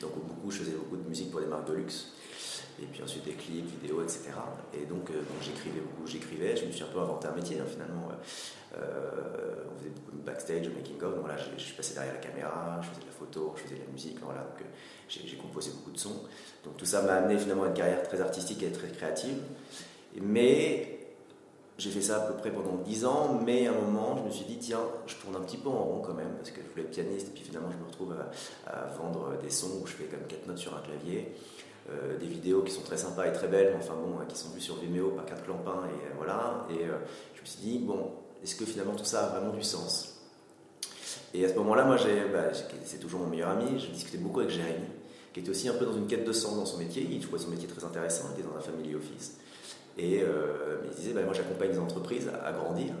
Donc, 0.00 0.12
beaucoup, 0.14 0.50
je 0.50 0.58
faisais 0.58 0.72
beaucoup 0.72 0.96
de 0.96 1.06
musique 1.06 1.30
pour 1.30 1.40
des 1.40 1.46
marques 1.46 1.68
de 1.68 1.74
luxe 1.74 2.12
et 2.82 2.86
puis 2.86 3.02
ensuite 3.02 3.24
des 3.24 3.32
clips, 3.32 3.66
vidéos, 3.80 4.02
etc. 4.02 4.30
Et 4.72 4.84
donc, 4.84 5.10
euh, 5.10 5.22
j'écrivais 5.40 5.80
beaucoup, 5.80 6.06
j'écrivais, 6.06 6.56
je 6.56 6.66
me 6.66 6.72
suis 6.72 6.82
un 6.82 6.88
peu 6.88 6.98
inventé 6.98 7.28
un 7.28 7.32
métier 7.32 7.58
hein, 7.60 7.66
finalement. 7.68 8.08
Euh, 8.76 9.64
on 9.72 9.78
faisait 9.78 9.90
beaucoup 9.90 10.16
de 10.16 10.22
backstage, 10.22 10.68
making 10.68 11.00
of, 11.02 11.14
voilà, 11.20 11.36
je, 11.36 11.62
suis 11.62 11.74
passé 11.74 11.94
derrière 11.94 12.14
la 12.14 12.20
caméra, 12.20 12.80
je 12.82 12.88
faisais 12.88 13.00
de 13.00 13.06
la 13.06 13.12
photo, 13.12 13.54
je 13.56 13.62
faisais 13.62 13.76
de 13.76 13.80
la 13.80 13.92
musique, 13.92 14.18
voilà, 14.20 14.40
donc 14.40 14.60
euh, 14.60 14.64
j'ai 15.08 15.36
composé 15.36 15.70
beaucoup 15.70 15.92
de 15.92 15.98
sons. 15.98 16.22
Donc 16.64 16.76
tout 16.76 16.86
ça 16.86 17.02
m'a 17.02 17.14
amené 17.14 17.38
finalement 17.38 17.64
à 17.64 17.68
une 17.68 17.74
carrière 17.74 18.02
très 18.02 18.20
artistique 18.20 18.62
et 18.62 18.72
très 18.72 18.88
créative. 18.88 19.38
Mais 20.20 20.98
j'ai 21.78 21.90
fait 21.90 22.02
ça 22.02 22.22
à 22.22 22.26
peu 22.26 22.34
près 22.34 22.50
pendant 22.50 22.76
10 22.76 23.04
ans, 23.04 23.40
mais 23.44 23.66
à 23.66 23.72
un 23.72 23.74
moment, 23.74 24.16
je 24.16 24.22
me 24.22 24.30
suis 24.30 24.44
dit, 24.44 24.58
tiens, 24.58 24.80
je 25.06 25.14
tourne 25.16 25.36
un 25.36 25.40
petit 25.40 25.56
peu 25.56 25.68
en 25.68 25.84
rond 25.84 26.00
quand 26.00 26.14
même, 26.14 26.34
parce 26.36 26.50
que 26.50 26.60
je 26.62 26.68
voulais 26.70 26.82
être 26.82 26.90
pianiste, 26.90 27.28
et 27.28 27.30
puis 27.30 27.44
finalement, 27.44 27.70
je 27.70 27.76
me 27.76 27.86
retrouve 27.86 28.14
à, 28.66 28.70
à 28.70 28.86
vendre 28.96 29.36
des 29.40 29.50
sons 29.50 29.80
où 29.82 29.86
je 29.86 29.92
fais 29.92 30.04
comme 30.04 30.26
4 30.26 30.46
notes 30.48 30.58
sur 30.58 30.76
un 30.76 30.80
clavier. 30.80 31.32
Euh, 31.90 32.16
des 32.18 32.26
vidéos 32.26 32.62
qui 32.62 32.72
sont 32.72 32.80
très 32.80 32.96
sympas 32.96 33.26
et 33.26 33.32
très 33.32 33.46
belles, 33.46 33.74
mais 33.76 33.84
enfin 33.84 33.92
bon, 33.94 34.18
hein, 34.18 34.24
qui 34.26 34.38
sont 34.38 34.48
vues 34.48 34.60
sur 34.60 34.76
Vimeo 34.76 35.10
par 35.10 35.26
quatre 35.26 35.44
clampins, 35.44 35.82
et 35.84 36.06
euh, 36.06 36.14
voilà. 36.16 36.66
Et 36.70 36.84
euh, 36.84 36.96
je 37.34 37.42
me 37.42 37.46
suis 37.46 37.60
dit, 37.60 37.78
bon, 37.78 38.10
est-ce 38.42 38.54
que 38.56 38.64
finalement 38.64 38.94
tout 38.94 39.04
ça 39.04 39.26
a 39.26 39.38
vraiment 39.38 39.52
du 39.52 39.62
sens? 39.62 40.14
Et 41.34 41.44
à 41.44 41.48
ce 41.50 41.54
moment-là, 41.56 41.84
moi, 41.84 41.96
bah, 42.32 42.54
c'est 42.84 42.98
toujours 42.98 43.20
mon 43.20 43.26
meilleur 43.26 43.50
ami, 43.50 43.78
je 43.78 43.90
discutais 43.90 44.16
beaucoup 44.16 44.40
avec 44.40 44.50
Jérémy, 44.50 44.86
qui 45.34 45.40
était 45.40 45.50
aussi 45.50 45.68
un 45.68 45.74
peu 45.74 45.84
dans 45.84 45.94
une 45.94 46.06
quête 46.06 46.24
de 46.24 46.32
sens 46.32 46.56
dans 46.56 46.64
son 46.64 46.78
métier, 46.78 47.06
il 47.10 47.20
trouvait 47.20 47.42
son 47.42 47.50
métier 47.50 47.68
très 47.68 47.84
intéressant, 47.84 48.30
il 48.34 48.40
était 48.40 48.48
dans 48.48 48.56
un 48.56 48.60
family 48.60 48.94
office. 48.94 49.36
Et 49.98 50.20
il 50.20 50.94
disait, 50.96 51.12
bah, 51.12 51.22
moi 51.22 51.34
j'accompagne 51.34 51.72
des 51.72 51.78
entreprises 51.78 52.30
à, 52.44 52.52
grandir, 52.52 52.94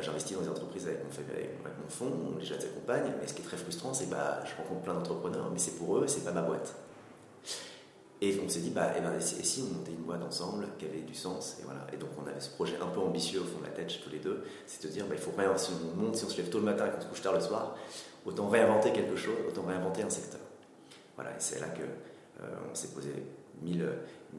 j'investis 0.00 0.36
dans 0.36 0.42
des 0.42 0.48
entreprises 0.48 0.86
avec 0.86 1.04
mon, 1.04 1.10
avec 1.10 1.78
mon 1.82 1.88
fonds, 1.88 2.36
déjà 2.38 2.54
accompagne, 2.54 3.12
mais 3.20 3.28
ce 3.28 3.34
qui 3.34 3.42
est 3.42 3.44
très 3.44 3.58
frustrant, 3.58 3.92
c'est 3.94 4.06
que 4.06 4.10
bah, 4.10 4.42
je 4.44 4.56
rencontre 4.56 4.80
plein 4.80 4.94
d'entrepreneurs, 4.94 5.50
mais 5.52 5.58
c'est 5.58 5.76
pour 5.78 5.98
eux, 5.98 6.06
c'est 6.06 6.24
pas 6.24 6.32
ma 6.32 6.42
boîte. 6.42 6.74
Et 8.22 8.40
on 8.42 8.48
s'est 8.48 8.60
dit, 8.60 8.70
bah, 8.70 8.92
eh 8.96 9.00
ben, 9.00 9.12
et 9.18 9.20
si 9.20 9.62
on 9.62 9.74
montait 9.76 9.92
une 9.92 10.04
boîte 10.04 10.22
ensemble 10.22 10.66
qui 10.78 10.86
avait 10.86 11.00
du 11.00 11.14
sens 11.14 11.58
Et, 11.60 11.64
voilà. 11.64 11.86
et 11.92 11.96
donc 11.96 12.08
on 12.22 12.26
avait 12.26 12.40
ce 12.40 12.48
projet 12.50 12.76
un 12.80 12.86
peu 12.86 13.00
ambitieux 13.00 13.40
au 13.40 13.44
fond 13.44 13.58
de 13.58 13.64
la 13.64 13.70
tête, 13.70 13.92
tous 14.02 14.10
les 14.10 14.18
deux, 14.18 14.42
c'est 14.66 14.82
de 14.86 14.88
dire, 14.88 15.04
bah, 15.06 15.14
il 15.16 15.20
faut 15.20 15.32
rien, 15.36 15.54
si 15.56 15.72
on 15.72 16.00
monte, 16.00 16.16
si 16.16 16.24
on 16.24 16.28
se 16.28 16.36
lève 16.38 16.48
tôt 16.48 16.58
le 16.58 16.64
matin 16.64 16.86
et 16.86 16.90
qu'on 16.90 17.00
se 17.02 17.06
couche 17.06 17.20
tard 17.20 17.34
le 17.34 17.40
soir, 17.40 17.76
autant 18.24 18.48
réinventer 18.48 18.92
quelque 18.92 19.16
chose, 19.16 19.34
autant 19.46 19.64
réinventer 19.66 20.02
un 20.02 20.10
secteur. 20.10 20.40
Voilà, 21.14 21.30
et 21.32 21.40
c'est 21.40 21.60
là 21.60 21.68
que 21.68 21.82
euh, 21.82 22.46
on 22.70 22.74
s'est 22.74 22.88
posé 22.88 23.10
mille, 23.62 23.86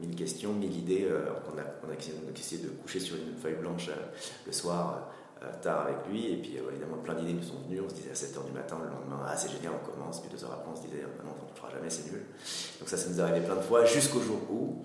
mille 0.00 0.14
questions, 0.16 0.52
mille 0.52 0.76
idées. 0.76 1.06
Euh, 1.08 1.26
on, 1.52 1.58
a, 1.58 1.62
a, 1.62 1.94
essayé 2.36 2.62
de 2.62 2.68
coucher 2.68 3.00
sur 3.00 3.16
une 3.16 3.36
feuille 3.36 3.56
blanche 3.56 3.88
euh, 3.88 4.06
le 4.46 4.52
soir 4.52 5.08
tard 5.62 5.86
avec 5.86 5.96
lui. 6.08 6.32
Et 6.32 6.36
puis 6.36 6.56
évidemment, 6.56 6.98
plein 6.98 7.14
d'idées 7.14 7.34
nous 7.34 7.42
sont 7.42 7.60
venues. 7.66 7.80
On 7.80 7.88
se 7.88 7.94
disait 7.94 8.10
à 8.10 8.14
7h 8.14 8.44
du 8.46 8.52
matin, 8.52 8.78
le 8.82 8.88
lendemain, 8.90 9.24
ah 9.26 9.36
c'est 9.36 9.50
génial, 9.50 9.72
on 9.82 9.90
commence. 9.90 10.20
Puis 10.20 10.30
deux 10.30 10.44
heures 10.44 10.52
après, 10.52 10.70
on 10.70 10.76
se 10.76 10.82
disait, 10.82 11.04
ah, 11.04 11.24
non, 11.24 11.32
on 11.46 11.50
ne 11.50 11.56
fera 11.56 11.70
jamais, 11.70 11.90
c'est 11.90 12.10
nul. 12.10 12.24
Donc 12.80 12.88
ça, 12.88 12.96
ça 12.96 13.08
nous 13.08 13.18
est 13.18 13.22
arrivé 13.22 13.44
plein 13.44 13.56
de 13.56 13.60
fois, 13.60 13.84
jusqu'au 13.84 14.20
jour 14.20 14.38
où 14.50 14.84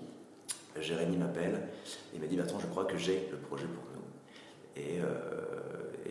Jérémy 0.80 1.16
m'appelle 1.16 1.68
et 2.14 2.18
m'a 2.18 2.26
dit, 2.26 2.38
attends, 2.40 2.58
je 2.58 2.66
crois 2.66 2.84
que 2.84 2.96
j'ai 2.96 3.28
le 3.30 3.38
projet 3.38 3.66
pour 3.66 3.84
nous. 3.94 4.02
Et, 4.76 5.00
euh, 5.00 5.04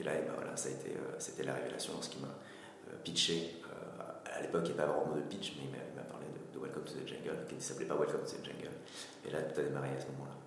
là, 0.03 0.15
et 0.15 0.21
ben, 0.21 0.33
voilà, 0.35 0.55
ça 0.55 0.69
a 0.69 0.71
été, 0.71 0.91
euh, 0.91 1.15
c'était 1.19 1.43
la 1.43 1.53
révélation 1.53 1.93
qui 2.01 2.19
m'a 2.19 2.33
pitché. 3.03 3.61
à 4.25 4.41
l'époque, 4.41 4.61
il 4.65 4.73
n'y 4.73 4.79
avait 4.79 4.89
pas 4.89 4.97
vraiment 4.97 5.15
de 5.15 5.21
pitch, 5.21 5.55
mais 5.57 5.65
il 5.65 5.95
m'a 5.95 6.03
parlé 6.03 6.25
de, 6.27 6.59
Welcome 6.59 6.83
to 6.83 6.93
the 6.93 7.07
Jungle, 7.07 7.45
qui 7.47 7.55
ne 7.55 7.59
s'appelait 7.59 7.85
pas 7.85 7.95
Welcome 7.95 8.21
to 8.21 8.37
the 8.37 8.45
Jungle. 8.45 8.71
Et 9.27 9.31
là, 9.31 9.41
tout 9.41 9.59
a 9.59 9.63
démarré 9.63 9.89
à 9.89 9.99
ce 9.99 10.07
moment-là. 10.07 10.42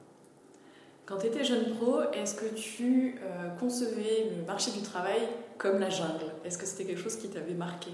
Quand 1.06 1.18
tu 1.18 1.28
étais 1.28 1.44
jeune 1.44 1.76
pro, 1.76 2.00
est-ce 2.12 2.34
que 2.34 2.46
tu 2.46 3.14
euh, 3.22 3.48
concevais 3.60 4.32
le 4.36 4.44
marché 4.44 4.72
du 4.72 4.82
travail 4.82 5.20
comme 5.56 5.78
la 5.78 5.88
jungle? 5.88 6.32
Est-ce 6.44 6.58
que 6.58 6.66
c'était 6.66 6.84
quelque 6.84 7.00
chose 7.00 7.14
qui 7.14 7.28
t'avait 7.28 7.54
marqué? 7.54 7.90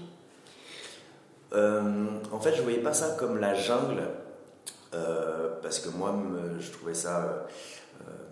Euh, 1.53 2.07
En 2.31 2.39
fait, 2.39 2.53
je 2.53 2.57
ne 2.57 2.63
voyais 2.63 2.79
pas 2.79 2.93
ça 2.93 3.15
comme 3.19 3.37
la 3.37 3.53
jungle, 3.53 4.01
euh, 4.95 5.49
parce 5.61 5.79
que 5.79 5.89
moi, 5.89 6.19
je 6.59 6.71
trouvais 6.71 6.95
ça... 6.95 7.45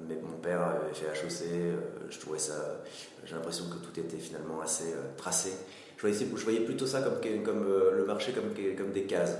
mon 0.09 0.37
père 0.41 0.61
avait 0.61 0.93
fait 0.95 1.05
HEC, 1.05 1.77
je 2.09 2.19
trouvais 2.19 2.39
ça... 2.39 2.81
J'ai 3.23 3.35
l'impression 3.35 3.65
que 3.65 3.75
tout 3.85 3.99
était 3.99 4.17
finalement 4.17 4.61
assez 4.61 4.95
tracé. 5.15 5.51
Je 5.95 6.07
voyais, 6.43 6.61
plutôt 6.61 6.87
ça 6.87 7.01
comme, 7.03 7.67
le 7.95 8.03
marché 8.05 8.33
comme 8.33 8.91
des 8.91 9.03
cases 9.03 9.37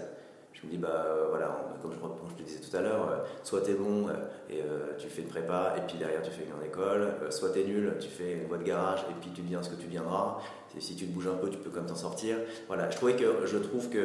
je 0.54 0.68
me 0.68 0.72
dis, 0.72 0.78
bah 0.78 1.06
euh, 1.08 1.28
voilà, 1.30 1.58
comme 1.82 1.92
je, 1.92 2.36
te 2.36 2.48
disais 2.48 2.60
tout 2.60 2.76
à 2.76 2.82
l'heure, 2.82 3.10
euh, 3.10 3.18
soit 3.44 3.62
t'es 3.62 3.74
bon 3.74 4.08
euh, 4.08 4.14
et 4.50 4.62
tu 4.98 5.08
fais 5.08 5.22
une 5.22 5.28
prépa, 5.28 5.74
et 5.78 5.82
puis 5.88 5.98
derrière 5.98 6.22
tu 6.22 6.32
fais 6.32 6.44
une 6.44 6.52
grande 6.52 6.66
école, 6.66 7.08
soit 7.30 7.50
t'es 7.50 7.64
nul, 7.64 7.96
tu 8.00 8.10
fais 8.10 8.34
une 8.34 8.48
voie 8.48 8.58
de 8.58 8.64
garage, 8.64 9.00
et 9.10 9.14
puis 9.20 9.32
tu 9.32 9.42
deviens 9.42 9.64
ce 9.64 9.70
que 9.70 9.76
tu 9.76 9.88
viendras. 9.88 10.40
Si 10.80 10.96
tu 10.96 11.06
te 11.06 11.12
bouges 11.14 11.28
un 11.28 11.36
peu, 11.36 11.50
tu 11.50 11.58
peux 11.58 11.70
quand 11.70 11.82
même 11.82 11.88
t'en 11.88 11.96
sortir. 11.96 12.38
Voilà, 12.68 12.90
je 12.90 12.96
trouvais 12.96 13.16
que 13.16 13.46
je 13.46 13.58
trouve 13.58 13.90
qu'il 13.90 14.00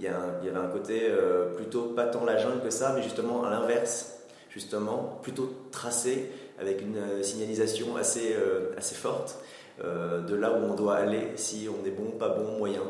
y, 0.00 0.04
y 0.04 0.06
avait 0.06 0.56
un 0.56 0.68
côté 0.68 1.10
plutôt 1.56 1.86
pas 1.86 2.06
tant 2.06 2.24
la 2.24 2.36
jungle 2.36 2.60
que 2.62 2.70
ça, 2.70 2.92
mais 2.94 3.02
justement 3.02 3.44
à 3.44 3.50
l'inverse, 3.50 4.20
justement, 4.48 5.18
plutôt 5.22 5.52
tracé 5.72 6.30
avec 6.60 6.82
une 6.82 7.22
signalisation 7.24 7.96
assez, 7.96 8.36
assez 8.76 8.94
forte 8.94 9.40
de 9.82 10.34
là 10.36 10.52
où 10.52 10.64
on 10.64 10.74
doit 10.74 10.94
aller, 10.94 11.32
si 11.34 11.68
on 11.68 11.84
est 11.84 11.90
bon, 11.90 12.12
pas 12.12 12.28
bon, 12.28 12.58
moyen 12.58 12.82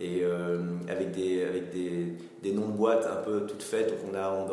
et 0.00 0.20
euh, 0.22 0.58
avec, 0.88 1.12
des, 1.12 1.44
avec 1.44 1.70
des, 1.70 2.14
des, 2.42 2.52
noms 2.52 2.68
de 2.68 2.72
boîtes 2.72 3.06
un 3.06 3.22
peu 3.22 3.46
toutes 3.46 3.62
faites. 3.62 3.88
Donc 3.88 3.98
on 4.10 4.16
a, 4.16 4.46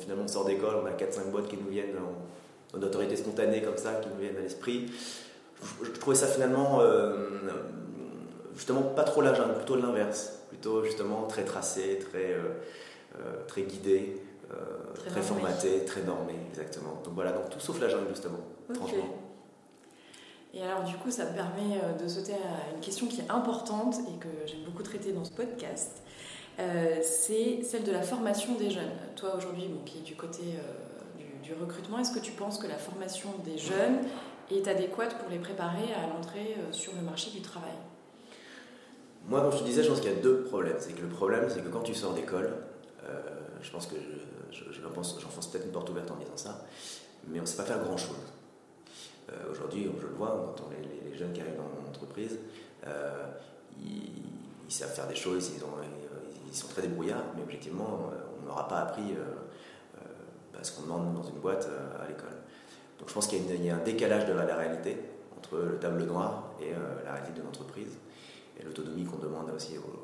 finalement, 0.00 0.24
on 0.24 0.28
sort 0.28 0.44
d'école, 0.44 0.74
on 0.82 0.86
a 0.86 0.90
4-5 0.90 1.30
boîtes 1.30 1.48
qui 1.48 1.56
nous 1.56 1.70
viennent 1.70 1.96
en, 1.96 2.76
en, 2.76 2.82
autorité 2.82 3.16
spontanée 3.16 3.62
comme 3.62 3.76
ça, 3.76 3.94
qui 3.94 4.08
nous 4.08 4.20
viennent 4.20 4.36
à 4.36 4.40
l'esprit. 4.40 4.90
Je, 5.82 5.90
trouvais 5.92 6.16
ça 6.16 6.26
finalement, 6.26 6.80
euh, 6.80 7.28
justement, 8.54 8.82
pas 8.82 9.04
trop 9.04 9.22
la 9.22 9.34
jungle, 9.34 9.54
plutôt 9.54 9.76
l'inverse. 9.76 10.34
Plutôt 10.48 10.82
justement 10.82 11.26
très 11.26 11.44
tracé, 11.44 12.00
très, 12.10 12.32
euh, 12.32 13.44
très 13.46 13.62
guidé. 13.62 14.20
très, 15.06 15.22
formaté, 15.22 15.84
très 15.84 16.02
normé, 16.02 16.32
exactement. 16.50 17.00
Donc 17.04 17.14
voilà, 17.14 17.32
donc 17.32 17.50
tout 17.50 17.60
sauf 17.60 17.80
la 17.80 17.88
jungle 17.88 18.08
justement, 18.08 18.40
franchement. 18.74 19.27
Et 20.54 20.62
alors 20.62 20.84
du 20.84 20.94
coup, 20.96 21.10
ça 21.10 21.26
me 21.26 21.34
permet 21.34 21.78
euh, 21.82 22.02
de 22.02 22.08
sauter 22.08 22.32
à 22.32 22.74
une 22.74 22.80
question 22.80 23.06
qui 23.06 23.20
est 23.20 23.30
importante 23.30 23.96
et 24.08 24.18
que 24.18 24.28
j'aime 24.46 24.64
beaucoup 24.64 24.82
traiter 24.82 25.12
dans 25.12 25.24
ce 25.24 25.32
podcast. 25.32 26.02
Euh, 26.58 26.98
c'est 27.02 27.62
celle 27.62 27.84
de 27.84 27.92
la 27.92 28.02
formation 28.02 28.54
des 28.54 28.70
jeunes. 28.70 28.90
Toi 29.14 29.36
aujourd'hui, 29.36 29.70
qui 29.84 29.98
es 29.98 30.00
du 30.00 30.16
côté 30.16 30.42
euh, 30.42 31.22
du, 31.42 31.52
recrutement, 31.54 31.98
est-ce 31.98 32.12
que 32.12 32.18
tu 32.18 32.32
penses 32.32 32.58
que 32.58 32.66
la 32.66 32.78
formation 32.78 33.30
des 33.44 33.58
jeunes 33.58 34.00
est 34.50 34.66
adéquate 34.66 35.18
pour 35.18 35.30
les 35.30 35.38
préparer 35.38 35.94
à 35.94 36.06
l'entrée 36.08 36.56
sur 36.72 36.92
le 36.94 37.02
marché 37.02 37.30
du 37.30 37.40
travail? 37.40 37.72
Moi, 39.26 39.40
comme 39.42 39.52
je 39.52 39.58
te 39.58 39.64
disais, 39.64 39.82
je 39.82 39.88
pense 39.88 40.00
qu'il 40.00 40.10
y 40.10 40.14
a 40.14 40.20
deux 40.20 40.44
problèmes. 40.44 40.76
C'est 40.78 40.92
que 40.92 41.02
le 41.02 41.08
problème, 41.08 41.46
c'est 41.48 41.62
que 41.62 41.68
quand 41.68 41.82
tu 41.82 41.94
sors 41.94 42.14
d'école, 42.14 42.54
je 43.62 43.70
pense 43.70 43.86
que 43.86 43.96
j'enfonce 44.50 45.46
peut-être 45.46 45.64
une 45.64 45.72
porte 45.72 45.88
ouverte 45.90 46.10
en 46.10 46.16
disant 46.16 46.36
ça, 46.36 46.64
mais 47.28 47.38
on 47.38 47.42
ne 47.42 47.46
sait 47.46 47.56
pas 47.56 47.64
faire 47.64 47.82
grand-chose. 47.82 48.16
Euh, 49.30 49.50
aujourd'hui, 49.50 49.90
je 50.00 50.06
le 50.06 50.14
vois, 50.14 50.34
on 50.34 50.50
entend 50.50 50.70
les, 50.70 51.16
jeunes 51.16 51.32
qui 51.32 51.40
arrivent 51.40 51.56
dans 51.56 51.84
l'entreprise, 51.84 52.38
euh, 52.86 53.26
ils, 53.80 54.72
savent 54.72 54.94
faire 54.94 55.08
des 55.08 55.16
choses, 55.16 55.50
ils, 55.56 55.64
ont, 55.64 55.74
ils, 56.46 56.54
sont 56.54 56.68
très 56.68 56.82
débrouillards, 56.82 57.24
mais 57.34 57.42
objectivement, 57.42 58.10
on 58.40 58.46
n'aura 58.46 58.68
pas 58.68 58.82
appris 58.82 59.14
euh, 59.16 60.04
ce 60.62 60.72
qu'on 60.72 60.82
demande 60.82 61.14
dans 61.14 61.24
une 61.24 61.40
boîte 61.40 61.68
à 62.00 62.06
l'école. 62.06 62.36
Donc 63.00 63.08
je 63.08 63.14
pense 63.14 63.26
qu'il 63.26 63.64
y, 63.64 63.70
a 63.70 63.74
un 63.74 63.82
décalage 63.82 64.26
de 64.26 64.32
la, 64.32 64.44
réalité 64.44 64.96
entre 65.36 65.56
le 65.58 65.78
tableau 65.78 66.06
noir 66.06 66.52
et 66.60 66.72
la 67.04 67.14
réalité 67.14 67.40
de 67.40 67.44
l'entreprise 67.44 67.96
et 68.58 68.62
l'autonomie 68.64 69.04
qu'on 69.04 69.18
demande 69.18 69.50
aussi 69.50 69.76
aux, 69.78 69.94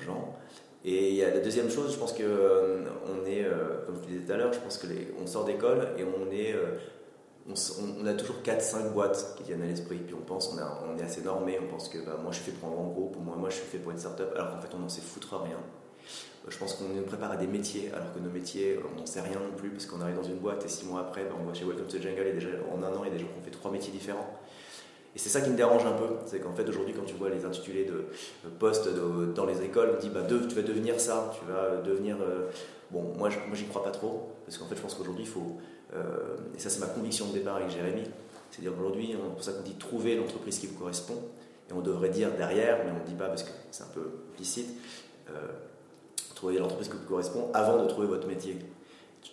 gens. 0.00 0.36
Et 0.84 1.10
il 1.10 1.14
y 1.14 1.24
a 1.24 1.30
la 1.30 1.40
deuxième 1.40 1.70
chose, 1.70 1.92
je 1.92 1.98
pense 1.98 2.12
que 2.12 2.22
on 3.06 3.24
est, 3.26 3.46
comme 3.86 3.96
je 4.02 4.06
disais 4.06 4.26
tout 4.26 4.32
à 4.32 4.36
l'heure, 4.36 4.52
je 4.52 4.60
pense 4.60 4.76
que 4.76 4.86
on 5.22 5.26
sort 5.26 5.46
d'école 5.46 5.88
et 5.96 6.04
on 6.04 6.30
est 6.30 6.54
on, 7.48 8.06
a 8.06 8.14
toujours 8.14 8.36
4-5 8.44 8.92
boîtes 8.92 9.34
qui 9.36 9.42
viennent 9.44 9.62
à 9.62 9.66
l'esprit, 9.66 9.98
puis 9.98 10.14
on 10.14 10.24
pense, 10.24 10.52
on, 10.52 10.98
est 10.98 11.02
assez 11.02 11.22
normé, 11.22 11.58
on 11.60 11.66
pense 11.66 11.88
que 11.88 11.98
bah, 11.98 12.18
moi 12.22 12.32
je 12.32 12.36
suis 12.36 12.52
fait 12.52 12.58
pour 12.58 12.70
un 12.70 12.72
grand 12.72 12.88
groupe, 12.88 13.16
moi, 13.22 13.36
moi 13.36 13.50
je 13.50 13.56
suis 13.56 13.66
fait 13.66 13.78
pour 13.78 13.92
une 13.92 13.98
start-up, 13.98 14.32
alors 14.34 14.50
qu'en 14.50 14.60
fait 14.60 14.74
on 14.74 14.78
n'en 14.78 14.88
sait 14.88 15.02
foutre 15.02 15.36
rien. 15.42 15.58
Euh, 15.58 16.50
je 16.50 16.58
pense 16.58 16.74
qu'on 16.74 16.88
nous 16.88 17.02
prépare 17.02 17.32
à 17.32 17.36
des 17.36 17.46
métiers, 17.46 17.90
alors 17.94 18.12
que 18.14 18.18
nos 18.18 18.30
métiers, 18.30 18.78
on 18.90 18.98
n'en 18.98 19.06
sait 19.06 19.20
rien 19.20 19.38
non 19.38 19.54
plus, 19.56 19.70
parce 19.70 19.86
qu'on 19.86 20.00
arrive 20.00 20.16
dans 20.16 20.22
une 20.22 20.38
boîte 20.38 20.64
et 20.64 20.68
6 20.68 20.86
mois 20.86 21.00
après, 21.00 21.24
bah, 21.24 21.36
on 21.38 21.44
va 21.44 21.54
chez 21.54 21.64
Welcome 21.64 21.86
to 21.86 21.98
Jungle 21.98 22.26
et 22.26 22.32
déjà 22.32 22.48
en 22.72 22.82
un 22.82 22.94
an, 22.94 23.04
il 23.04 23.08
y 23.08 23.10
a 23.10 23.14
des 23.14 23.20
gens 23.20 23.26
qui 23.26 23.40
ont 23.40 23.44
fait 23.44 23.50
3 23.50 23.70
métiers 23.70 23.92
différents. 23.92 24.40
Et 25.14 25.18
c'est 25.18 25.28
ça 25.28 25.40
qui 25.40 25.50
me 25.50 25.56
dérange 25.56 25.86
un 25.86 25.92
peu, 25.92 26.16
c'est 26.26 26.40
qu'en 26.40 26.52
fait 26.54 26.68
aujourd'hui 26.68 26.92
quand 26.92 27.04
tu 27.04 27.14
vois 27.14 27.30
les 27.30 27.44
intitulés 27.44 27.84
de, 27.84 28.06
postes 28.58 28.88
dans 29.34 29.46
les 29.46 29.62
écoles, 29.62 29.92
on 29.96 30.00
dit 30.00 30.10
bah, 30.10 30.22
tu 30.28 30.54
vas 30.54 30.62
devenir 30.62 30.98
ça, 30.98 31.32
tu 31.38 31.50
vas 31.50 31.80
devenir... 31.82 32.16
Euh, 32.20 32.50
bon, 32.90 33.12
moi, 33.16 33.28
j'y 33.52 33.64
crois 33.66 33.84
pas 33.84 33.90
trop, 33.92 34.32
parce 34.44 34.58
qu'en 34.58 34.66
fait 34.66 34.76
je 34.76 34.82
pense 34.82 34.94
qu'aujourd'hui 34.94 35.24
il 35.24 35.28
faut 35.28 35.58
euh, 35.96 36.36
et 36.56 36.58
ça, 36.58 36.70
c'est 36.70 36.80
ma 36.80 36.86
conviction 36.86 37.28
de 37.28 37.32
départ 37.32 37.56
avec 37.56 37.70
Jérémy. 37.70 38.02
C'est-à-dire 38.50 38.72
qu'aujourd'hui, 38.76 39.10
c'est 39.12 39.18
pour 39.18 39.42
ça 39.42 39.52
qu'on 39.52 39.62
dit 39.62 39.74
trouver 39.74 40.16
l'entreprise 40.16 40.58
qui 40.58 40.66
vous 40.66 40.78
correspond. 40.78 41.20
Et 41.70 41.72
on 41.72 41.80
devrait 41.80 42.10
dire 42.10 42.30
derrière, 42.36 42.78
mais 42.84 42.90
on 42.90 43.02
ne 43.02 43.06
dit 43.06 43.14
pas 43.14 43.28
parce 43.28 43.42
que 43.42 43.50
c'est 43.70 43.84
un 43.84 43.88
peu 43.94 44.10
implicite, 44.32 44.68
euh, 45.30 45.32
trouver 46.34 46.58
l'entreprise 46.58 46.88
qui 46.88 46.96
vous 46.96 47.08
correspond 47.08 47.50
avant 47.54 47.82
de 47.82 47.88
trouver 47.88 48.06
votre 48.06 48.26
métier. 48.26 48.58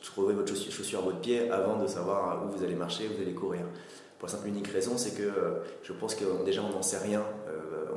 Trouver 0.01 0.33
votre 0.33 0.55
chaussure 0.55 0.99
à 0.99 1.01
votre 1.01 1.19
pied 1.19 1.51
avant 1.51 1.77
de 1.77 1.85
savoir 1.85 2.43
où 2.45 2.57
vous 2.57 2.63
allez 2.63 2.75
marcher, 2.75 3.09
où 3.09 3.15
vous 3.15 3.21
allez 3.21 3.33
courir. 3.33 3.61
Pour 4.21 4.27
la 4.27 4.35
simple 4.35 4.49
unique 4.49 4.67
raison, 4.67 4.99
c'est 4.99 5.17
que 5.17 5.23
euh, 5.23 5.63
je 5.81 5.93
pense 5.93 6.13
que 6.13 6.45
déjà 6.45 6.61
on 6.61 6.69
n'en 6.69 6.83
sait 6.83 6.99
rien. 6.99 7.23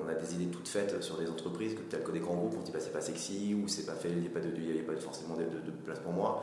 on 0.03 0.09
a 0.09 0.15
des 0.15 0.35
idées 0.35 0.47
toutes 0.47 0.69
faites 0.69 1.03
sur 1.03 1.19
des 1.19 1.29
entreprises, 1.29 1.77
telles 1.91 2.03
que 2.03 2.13
des 2.13 2.21
grands 2.21 2.37
groupes, 2.37 2.55
on 2.59 2.63
dit 2.63 2.73
bah, 2.73 2.79
c'est 2.81 2.95
pas 2.95 3.03
sexy 3.03 3.55
ou 3.55 3.69
c'est 3.69 3.85
pas 3.85 3.93
fait, 3.93 4.09
il 4.09 4.21
n'y 4.21 4.27
a 4.27 4.31
pas, 4.31 4.41
de, 4.41 4.49
pas 4.83 4.99
forcément 4.99 5.37
de, 5.37 5.43
de, 5.43 5.71
place 5.85 5.99
pour 5.99 6.13
moi. 6.13 6.43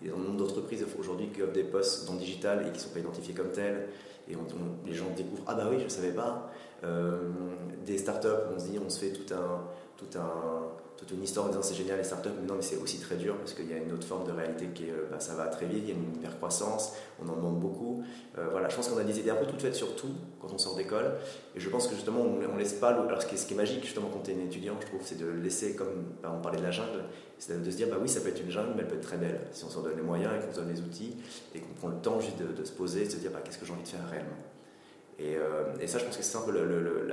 Il 0.00 0.08
y 0.08 0.10
a 0.10 0.14
un 0.14 0.16
nombre 0.16 0.38
d'entreprises 0.38 0.86
aujourd'hui 0.98 1.28
qui 1.28 1.42
offrent 1.42 1.52
des 1.52 1.64
postes 1.64 2.06
dans 2.06 2.14
le 2.14 2.20
digital 2.20 2.62
et 2.62 2.70
qui 2.70 2.78
ne 2.78 2.82
sont 2.84 2.90
pas 2.90 3.00
identifiés 3.00 3.34
comme 3.34 3.50
tels. 3.50 3.88
Et 4.30 4.34
les 4.86 4.94
gens 4.94 5.10
découvrent 5.14 5.44
Ah 5.46 5.54
bah 5.54 5.66
oui, 5.70 5.76
je 5.78 5.84
ne 5.84 5.88
savais 5.90 6.12
pas. 6.12 6.50
Euh, 6.84 7.18
des 7.84 7.98
startups, 7.98 8.28
on 8.54 8.58
se 8.58 8.66
dit, 8.66 8.78
on 8.78 8.88
se 8.88 9.00
fait 9.00 9.12
tout 9.12 9.34
un, 9.34 9.64
tout 9.96 10.18
un, 10.18 10.68
toute 10.98 11.12
une 11.12 11.22
histoire 11.22 11.46
en 11.46 11.48
disant 11.50 11.62
c'est 11.62 11.76
génial 11.76 11.96
les 11.96 12.04
startups, 12.04 12.30
mais 12.40 12.46
non, 12.46 12.56
mais 12.56 12.62
c'est 12.62 12.76
aussi 12.76 12.98
très 12.98 13.14
dur 13.14 13.36
parce 13.36 13.54
qu'il 13.54 13.70
y 13.70 13.72
a 13.72 13.76
une 13.76 13.92
autre 13.92 14.06
forme 14.06 14.26
de 14.26 14.32
réalité 14.32 14.66
qui 14.74 14.88
est 14.88 14.90
euh, 14.90 15.06
bah, 15.08 15.20
ça 15.20 15.34
va 15.34 15.46
très 15.46 15.66
vite, 15.66 15.84
il 15.84 15.88
y 15.90 15.92
a 15.92 15.94
une 15.94 16.16
hyper-croissance, 16.16 16.94
on 17.24 17.28
en 17.28 17.36
demande 17.36 17.60
beaucoup. 17.60 18.02
Euh, 18.36 18.48
voilà, 18.50 18.68
je 18.68 18.74
pense 18.74 18.88
qu'on 18.88 18.98
a 18.98 19.04
des 19.04 19.20
idées 19.20 19.30
un 19.30 19.36
peu 19.36 19.46
toutes 19.46 19.62
faites 19.62 19.76
sur 19.76 19.94
tout 19.94 20.10
quand 20.40 20.52
on 20.52 20.58
sort 20.58 20.74
d'école 20.74 21.12
et 21.54 21.60
je 21.60 21.68
pense 21.70 21.86
que 21.86 21.94
justement 21.94 22.22
on, 22.22 22.52
ne 22.52 22.58
laisse 22.58 22.72
pas. 22.72 22.88
Alors 22.88 23.22
ce 23.22 23.26
qui, 23.26 23.36
est, 23.36 23.56
magique 23.56 23.84
justement 23.84 24.08
quand 24.12 24.24
tu 24.24 24.32
es 24.32 24.34
un 24.34 24.44
étudiant, 24.44 24.74
je 24.80 24.86
trouve, 24.86 25.00
c'est 25.04 25.18
de 25.18 25.28
laisser, 25.28 25.76
comme 25.76 26.16
bah, 26.20 26.34
on 26.36 26.42
parlait 26.42 26.58
de 26.58 26.64
la 26.64 26.72
jungle, 26.72 27.04
c'est 27.38 27.62
de 27.62 27.70
se 27.70 27.76
dire 27.76 27.86
bah 27.88 27.98
oui, 28.00 28.08
ça 28.08 28.20
peut 28.20 28.30
être 28.30 28.42
une 28.42 28.50
jungle, 28.50 28.72
mais 28.74 28.82
elle 28.82 28.88
peut 28.88 28.96
être 28.96 29.06
très 29.06 29.18
belle 29.18 29.40
si 29.52 29.64
on 29.64 29.70
s'en 29.70 29.82
donne 29.82 29.96
les 29.96 30.02
moyens 30.02 30.32
et 30.36 30.44
qu'on 30.44 30.52
se 30.52 30.58
donne 30.58 30.72
les 30.72 30.80
outils 30.80 31.16
et 31.54 31.60
qu'on 31.60 31.74
prend 31.74 31.88
le 31.88 31.98
temps 31.98 32.18
juste 32.18 32.38
de, 32.38 32.64
se 32.64 32.72
poser, 32.72 33.04
de 33.04 33.10
se 33.10 33.18
dire 33.18 33.30
bah, 33.30 33.38
qu'est-ce 33.44 33.58
que 33.58 33.66
j'ai 33.66 33.72
envie 33.72 33.84
de 33.84 33.88
faire 33.88 34.08
réellement. 34.10 34.36
Et, 35.20 35.36
euh, 35.36 35.64
et, 35.80 35.86
ça, 35.86 35.98
je 35.98 36.04
pense 36.04 36.16
que 36.16 36.24
c'est 36.24 36.38
un 36.38 36.42
peu 36.42 36.52
le, 36.52 36.64
le, 36.64 37.08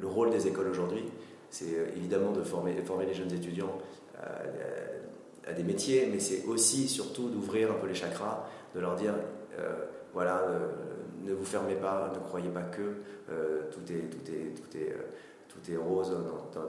le 0.00 0.06
rôle 0.06 0.30
des 0.30 0.46
écoles 0.46 0.68
aujourd'hui 0.68 1.04
c'est 1.50 1.74
euh, 1.74 1.86
évidemment 1.96 2.32
de 2.32 2.42
former, 2.42 2.74
former 2.82 3.06
les 3.06 3.14
jeunes 3.14 3.32
étudiants 3.32 3.78
à, 5.46 5.52
des 5.52 5.62
métiers, 5.62 6.08
mais 6.10 6.18
c'est 6.18 6.44
aussi, 6.46 6.88
surtout, 6.88 7.28
d'ouvrir 7.28 7.70
un 7.70 7.74
peu 7.74 7.86
les 7.86 7.94
chakras, 7.94 8.48
de 8.74 8.80
leur 8.80 8.96
dire, 8.96 9.14
euh, 9.58 9.84
voilà, 10.12 10.40
euh, 10.40 10.68
ne 11.22 11.32
vous 11.32 11.44
fermez 11.44 11.76
pas, 11.76 12.12
ne 12.12 12.18
croyez 12.18 12.48
pas 12.48 12.62
que 12.62 12.96
tout, 13.70 13.92
est, 13.92 14.10
tout, 14.10 14.30
est, 14.30 14.54
tout, 14.54 14.76
est, 14.76 14.96
tout 15.48 15.72
est 15.72 15.76
rose 15.76 16.10
dans, 16.10 16.60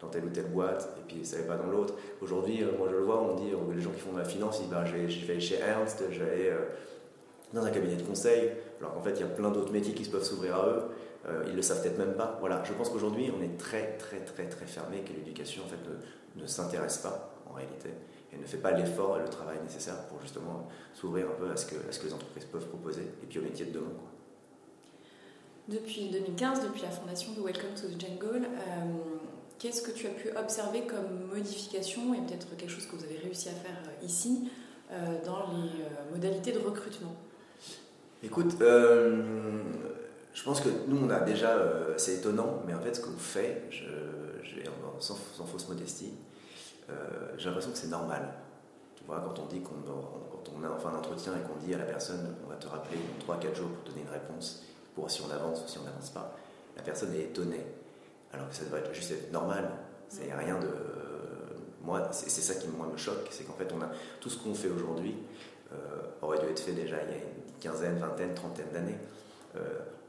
dans, 0.00 0.08
telle 0.08 0.24
ou 0.24 0.30
telle 0.30 0.46
boîte, 0.46 0.96
et 0.98 1.02
puis 1.06 1.24
ça 1.24 1.38
n'est 1.38 1.44
pas 1.44 1.56
dans 1.56 1.66
l'autre. 1.66 1.94
Aujourd'hui, 2.20 2.62
moi 2.78 2.88
je 2.90 2.96
le 2.96 3.02
vois, 3.02 3.22
on 3.22 3.36
dit, 3.36 3.52
les 3.74 3.80
gens 3.80 3.90
qui 3.90 4.00
font 4.00 4.12
de 4.12 4.18
la 4.18 4.24
finance, 4.24 4.58
ils 4.58 4.62
disent, 4.62 4.70
bah, 4.70 4.84
je 4.84 5.26
vais 5.26 5.40
chez 5.40 5.56
Ernst, 5.56 6.02
j'allais 6.10 6.52
dans 7.52 7.64
un 7.64 7.70
cabinet 7.70 7.96
de 7.96 8.02
conseil, 8.02 8.50
alors 8.80 8.94
qu'en 8.94 9.02
fait, 9.02 9.12
il 9.12 9.20
y 9.20 9.24
a 9.24 9.28
plein 9.28 9.50
d'autres 9.50 9.72
métiers 9.72 9.94
qui 9.94 10.04
se 10.04 10.10
peuvent 10.10 10.24
s'ouvrir 10.24 10.56
à 10.56 10.66
eux. 10.68 10.82
Euh, 11.28 11.44
ils 11.48 11.56
le 11.56 11.62
savent 11.62 11.82
peut-être 11.82 11.98
même 11.98 12.14
pas. 12.14 12.36
Voilà, 12.40 12.62
je 12.64 12.72
pense 12.72 12.88
qu'aujourd'hui, 12.88 13.30
on 13.36 13.42
est 13.42 13.56
très, 13.58 13.96
très, 13.96 14.20
très, 14.20 14.48
très 14.48 14.66
fermé, 14.66 15.00
que 15.00 15.12
l'éducation, 15.12 15.62
en 15.64 15.68
fait, 15.68 15.78
ne, 16.36 16.46
s'intéresse 16.46 16.98
pas, 16.98 17.34
en 17.50 17.54
réalité, 17.54 17.90
et 18.32 18.36
ne 18.36 18.46
fait 18.46 18.58
pas 18.58 18.72
l'effort 18.72 19.18
et 19.18 19.22
le 19.22 19.28
travail 19.28 19.58
nécessaire 19.62 20.06
pour 20.06 20.20
justement 20.22 20.68
s'ouvrir 20.94 21.26
un 21.26 21.34
peu 21.34 21.50
à 21.50 21.56
ce, 21.56 21.66
que, 21.66 21.74
ce 21.90 21.98
que 21.98 22.06
les 22.06 22.14
entreprises 22.14 22.44
peuvent 22.44 22.66
proposer, 22.66 23.02
et 23.02 23.26
puis 23.28 23.38
au 23.38 23.42
métier 23.42 23.66
de 23.66 23.72
demain. 23.72 23.90
Depuis 25.68 26.08
2015, 26.08 26.62
depuis 26.62 26.82
la 26.82 26.90
fondation 26.90 27.32
de 27.32 27.42
Welcome 27.42 27.74
to 27.74 27.88
the 27.88 28.00
Jungle, 28.00 28.46
euh, 28.46 28.84
qu'est-ce 29.58 29.82
que 29.82 29.90
tu 29.90 30.06
as 30.06 30.10
pu 30.10 30.30
observer 30.36 30.82
comme 30.82 31.26
modification, 31.34 32.14
et 32.14 32.18
peut-être 32.18 32.56
quelque 32.56 32.70
chose 32.70 32.86
que 32.86 32.96
vous 32.96 33.04
avez 33.04 33.18
réussi 33.18 33.48
à 33.48 33.52
faire 33.52 33.76
euh, 33.86 34.06
ici, 34.06 34.50
dans 35.26 35.52
les 35.52 35.84
modalités 36.14 36.50
de 36.50 36.60
recrutement? 36.60 37.14
Écoute, 38.22 38.54
je 40.34 40.42
pense 40.44 40.60
que 40.60 40.68
nous, 40.86 40.98
on 41.04 41.10
a 41.10 41.20
déjà, 41.20 41.50
euh, 41.50 41.94
c'est 41.96 42.14
étonnant, 42.14 42.62
mais 42.66 42.74
en 42.74 42.80
fait, 42.80 42.94
ce 42.94 43.00
qu'on 43.00 43.16
fait, 43.16 43.62
sans, 45.00 45.14
fausse 45.46 45.68
modestie, 45.68 46.14
euh, 46.90 46.94
j'ai 47.36 47.46
l'impression 47.46 47.72
que 47.72 47.78
c'est 47.78 47.88
normal. 47.88 48.22
Tu 48.96 49.04
vois, 49.04 49.20
quand 49.20 49.40
on 49.40 49.46
dit 49.46 49.60
qu'on 49.60 49.74
quand 49.74 50.52
on 50.56 50.64
a 50.64 50.70
enfin 50.70 50.90
un 50.90 50.98
entretien 50.98 51.32
et 51.34 51.46
qu'on 51.46 51.58
dit 51.64 51.74
à 51.74 51.78
la 51.78 51.84
personne, 51.84 52.36
on 52.44 52.48
va 52.48 52.56
te 52.56 52.66
rappeler 52.66 52.98
dans 53.26 53.34
3-4 53.34 53.54
jours 53.54 53.68
pour 53.68 53.92
donner 53.92 54.02
une 54.02 54.12
réponse, 54.12 54.64
pour 54.94 55.10
si 55.10 55.22
on 55.22 55.30
avance 55.30 55.64
ou 55.64 55.68
si 55.68 55.78
on 55.78 55.84
n'avance 55.84 56.10
pas, 56.10 56.36
la 56.76 56.82
personne 56.82 57.14
est 57.14 57.24
étonnée. 57.24 57.64
Alors 58.32 58.48
que 58.48 58.54
ça 58.54 58.64
devrait 58.64 58.80
être 58.80 58.94
juste 58.94 59.10
être 59.10 59.32
normal. 59.32 59.68
C'est 60.08 60.32
rien 60.32 60.58
de. 60.58 60.68
moi, 61.82 62.08
c'est 62.12 62.28
ça 62.30 62.54
qui 62.54 62.68
moi, 62.68 62.86
me 62.86 62.96
choque, 62.96 63.28
c'est 63.30 63.44
qu'en 63.44 63.54
fait, 63.54 63.72
on 63.76 63.80
a 63.82 63.90
tout 64.20 64.30
ce 64.30 64.38
qu'on 64.38 64.54
fait 64.54 64.68
aujourd'hui 64.68 65.16
euh, 65.72 65.76
aurait 66.22 66.38
dû 66.38 66.46
être 66.46 66.60
fait 66.60 66.72
déjà 66.72 66.96
il 67.02 67.10
y 67.10 67.14
a 67.14 67.16
une 67.16 67.58
quinzaine, 67.60 67.98
vingtaine, 67.98 68.34
trentaine 68.34 68.70
d'années 68.72 68.98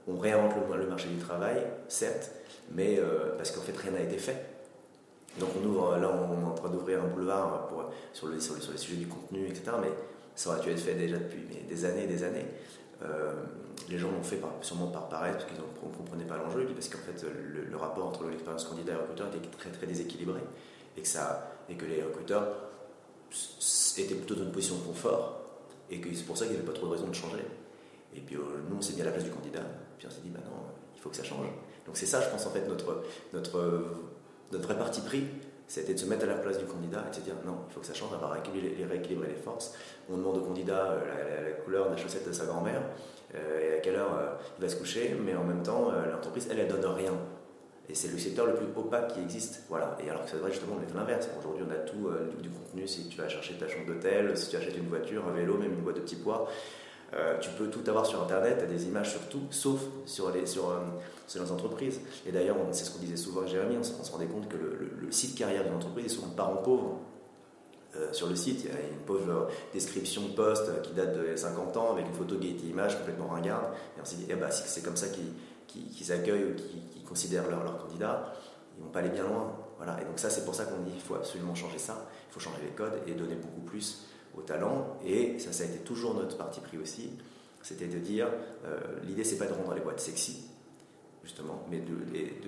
on 0.10 0.18
réinvente 0.18 0.54
le, 0.78 0.88
marché 0.88 1.10
du 1.10 1.18
travail, 1.18 1.62
certes, 1.88 2.32
mais 2.72 2.98
euh, 3.00 3.36
parce 3.38 3.52
qu'en 3.52 3.62
fait 3.62 3.78
rien 3.78 3.92
n'a 3.92 4.02
été 4.02 4.18
fait. 4.18 4.46
Donc 5.40 5.50
on 5.62 5.66
ouvre, 5.66 5.98
là 5.98 6.10
on 6.10 6.42
est 6.42 6.46
en 6.46 6.54
train 6.54 6.70
d'ouvrir 6.70 7.04
un 7.04 7.08
boulevard 7.08 7.70
sur, 8.14 8.28
le, 8.28 8.36
les 8.36 8.42
sujets 8.78 8.98
du 8.98 9.08
contenu, 9.08 9.48
etc. 9.48 9.72
Mais 9.82 9.92
ça 10.36 10.50
aurait 10.50 10.62
dû 10.62 10.72
être 10.72 10.80
fait 10.80 10.96
déjà 10.96 11.18
depuis 11.18 11.46
des 11.68 11.86
années 11.86 12.04
et 12.04 12.08
des 12.08 12.24
années. 12.24 12.46
Euh, 13.04 13.34
les 13.90 13.98
gens 13.98 14.12
l'ont 14.12 14.24
fait 14.24 14.42
sûrement 14.62 14.88
par 14.88 15.08
paresse 15.08 15.36
parce 15.36 15.46
qu'ils 15.46 15.58
ne 15.58 15.98
comprenaient 15.98 16.26
pas 16.26 16.38
l'enjeu, 16.38 16.66
parce 16.74 16.90
qu'en 16.90 17.00
fait 17.00 17.26
le, 17.70 17.78
rapport 17.78 18.08
entre 18.08 18.26
l'expérience 18.26 18.66
candidat 18.66 18.94
et 18.94 18.96
recruteur 18.96 19.28
était 19.28 19.70
très 19.72 19.88
déséquilibré, 19.88 20.42
et 20.98 21.02
que, 21.76 21.86
les 21.86 22.04
recruteurs 22.04 22.48
étaient 23.98 24.16
plutôt 24.16 24.36
dans 24.36 24.44
une 24.44 24.52
position 24.52 24.76
de 24.76 24.82
confort, 24.82 25.42
et 25.90 26.00
que 26.02 26.14
c'est 26.14 26.24
pour 26.24 26.38
ça 26.38 26.46
qu'il 26.46 26.56
n'y 26.56 26.60
avait 26.60 26.68
pas 26.68 26.78
trop 26.78 26.88
de 26.88 26.92
raison 26.92 27.08
de 27.08 27.16
changer. 27.16 27.46
Et 28.16 28.20
puis 28.22 28.36
euh, 28.36 28.40
nous 28.70 28.78
on 28.78 28.82
s'est 28.82 29.00
à 29.02 29.06
la 29.06 29.12
place 29.12 29.24
du 29.24 29.32
candidat, 29.32 29.64
puis 30.00 30.08
on 30.08 30.12
s'est 30.12 30.22
dit, 30.22 30.30
bah 30.30 30.40
non, 30.46 30.64
il 30.96 31.00
faut 31.00 31.10
que 31.10 31.16
ça 31.16 31.24
change. 31.24 31.46
Donc 31.86 31.98
c'est 31.98 32.08
ça, 32.08 32.22
je 32.22 32.30
pense, 32.30 32.46
en 32.48 32.50
fait, 32.50 32.68
notre, 32.68 33.04
notre, 33.34 33.84
notre 34.52 34.64
vrai 34.64 34.78
parti 34.78 35.02
pris, 35.02 35.26
c'était 35.70 35.94
de 35.94 36.00
se 36.00 36.06
mettre 36.06 36.24
à 36.24 36.28
la 36.28 36.34
place 36.34 36.58
du 36.58 36.66
candidat 36.66 37.04
et 37.06 37.10
de 37.12 37.16
se 37.16 37.22
dire, 37.22 37.36
non, 37.46 37.58
il 37.70 37.74
faut 37.74 37.80
que 37.80 37.86
ça 37.86 37.94
change, 37.94 38.10
on 38.12 38.18
va 38.18 38.28
rééquilibrer, 38.30 39.28
les 39.28 39.36
forces. 39.36 39.76
On 40.10 40.18
demande 40.18 40.38
au 40.38 40.42
candidat 40.42 40.94
euh, 40.94 41.44
la, 41.46 41.52
couleur 41.52 41.86
de 41.86 41.92
la 41.92 41.98
chaussette 41.98 42.28
de 42.28 42.32
sa 42.32 42.46
grand-mère 42.46 42.82
euh, 43.36 43.60
et 43.60 43.78
à 43.78 43.80
quelle 43.80 43.96
heure 43.96 44.16
euh, 44.18 44.34
il 44.58 44.64
va 44.64 44.70
se 44.70 44.78
coucher, 44.78 45.16
mais 45.24 45.36
en 45.36 45.44
même 45.44 45.62
temps, 45.62 45.92
l'entreprise, 46.12 46.48
elle, 46.50 46.60
elle 46.60 46.70
donne 46.70 46.86
rien. 46.86 47.14
Et 47.88 47.94
c'est 47.94 48.08
le 48.08 48.18
secteur 48.18 48.48
le 48.48 48.56
plus 48.56 48.66
opaque 48.76 49.14
qui 49.14 49.20
existe. 49.20 49.64
Voilà. 49.70 49.98
Et 50.04 50.10
alors 50.10 50.24
que 50.24 50.30
ça 50.30 50.38
devrait 50.38 50.52
justement 50.52 50.80
être 50.82 50.96
l'inverse. 50.96 51.28
Aujourd'hui, 51.40 51.66
on 51.68 51.72
a 51.72 51.78
tout 51.78 52.10
du 52.40 52.50
contenu. 52.50 52.88
Si 52.88 53.10
tu 53.10 53.18
vas 53.18 53.28
chercher 53.28 53.56
ta 53.56 53.68
chambre 53.68 53.88
d'hôtel, 53.88 54.38
si 54.38 54.50
tu 54.50 54.58
achètes 54.58 54.78
une 54.78 54.88
voiture, 54.88 55.28
un 55.28 55.34
vélo, 55.34 55.58
même 55.58 55.74
une 55.74 55.82
boîte 55.82 55.96
de 55.96 56.02
petits 56.02 56.16
pois, 56.16 56.48
euh, 57.14 57.40
tu 57.40 57.50
peux 57.52 57.68
tout 57.70 57.82
avoir 57.88 58.06
sur 58.06 58.22
Internet, 58.22 58.58
tu 58.60 58.64
as 58.64 58.68
des 58.68 58.86
images 58.86 59.12
sur 59.12 59.22
tout, 59.30 59.42
sauf 59.50 59.82
sur 60.06 60.32
les, 60.32 60.46
sur, 60.46 60.70
euh, 60.70 60.80
les 61.34 61.52
entreprises. 61.52 62.00
Et 62.28 62.32
d'ailleurs, 62.32 62.58
c'est 62.72 62.86
ce 62.86 62.92
qu'on 62.92 63.00
disait 63.00 63.18
souvent 63.18 63.42
avec 63.42 63.52
Jérémy, 63.52 63.78
on, 63.78 63.84
se 63.84 64.12
rendait 64.12 64.28
compte 64.28 64.48
que 64.48 64.58
le, 64.58 65.12
site 65.12 65.36
carrière 65.36 65.64
d'une 65.64 65.74
entreprise 65.74 66.06
est 66.06 66.10
souvent 66.10 66.30
parent 66.30 66.58
pauvre. 66.58 67.00
Euh, 67.96 68.14
sur 68.14 68.28
le 68.28 68.36
site, 68.36 68.64
il 68.64 68.70
y 68.70 68.74
a 68.74 68.80
une 68.80 69.00
pauvre 69.08 69.48
description 69.74 70.22
de 70.22 70.34
poste 70.34 70.82
qui 70.84 70.94
date 70.94 71.18
de 71.18 71.36
50 71.36 71.76
ans 71.78 71.94
avec 71.94 72.06
une 72.06 72.14
photo 72.14 72.36
Getty 72.40 72.70
Images 72.70 73.00
complètement 73.00 73.30
ringarde. 73.30 73.74
Et 73.98 74.02
on 74.02 74.06
s'est 74.06 74.18
dit, 74.18 74.28
eh 74.30 74.36
ben, 74.36 74.52
c'est 74.52 74.84
comme 74.84 74.98
ça 74.98 75.08
qu'ils 75.68 76.12
accueillent 76.12 76.52
ou 76.52 76.56
qu'ils 76.56 77.04
considèrent 77.04 77.50
leurs 77.50 77.64
leur 77.64 77.80
candidats. 77.80 78.34
Ils 78.78 78.84
vont 78.84 78.92
pas 78.92 79.00
aller 79.00 79.10
bien 79.10 79.24
loin. 79.24 79.56
Voilà. 79.78 80.00
Et 80.00 80.06
donc, 80.06 80.20
ça, 80.20 80.30
c'est 80.30 80.46
pour 80.46 80.54
ça 80.54 80.66
qu'on 80.66 80.84
dit 80.84 80.92
qu'il 80.92 81.02
faut 81.02 81.16
absolument 81.16 81.56
changer 81.56 81.80
ça. 81.80 82.08
Il 82.30 82.34
faut 82.34 82.40
changer 82.40 82.62
les 82.64 82.76
codes 82.76 83.02
et 83.08 83.14
donner 83.14 83.36
beaucoup 83.36 83.62
plus 83.62 84.06
au 84.40 84.42
talent. 84.42 84.98
Et 85.06 85.38
ça, 85.40 85.52
ça 85.52 85.64
a 85.64 85.68
été 85.68 85.80
toujours 85.80 86.14
notre 86.16 86.38
parti 86.38 86.60
pris 86.62 86.78
aussi. 86.78 87.12
C'était 87.62 87.88
de 87.88 88.00
dire, 88.00 88.28
euh, 88.66 88.80
l'idée, 89.04 89.24
c'est 89.24 89.38
pas 89.38 89.46
de 89.46 89.54
rendre 89.54 89.74
les 89.74 89.82
boîtes 89.82 90.00
sexy, 90.00 90.46
justement, 91.24 91.66
mais 91.70 91.80
de, 91.80 91.94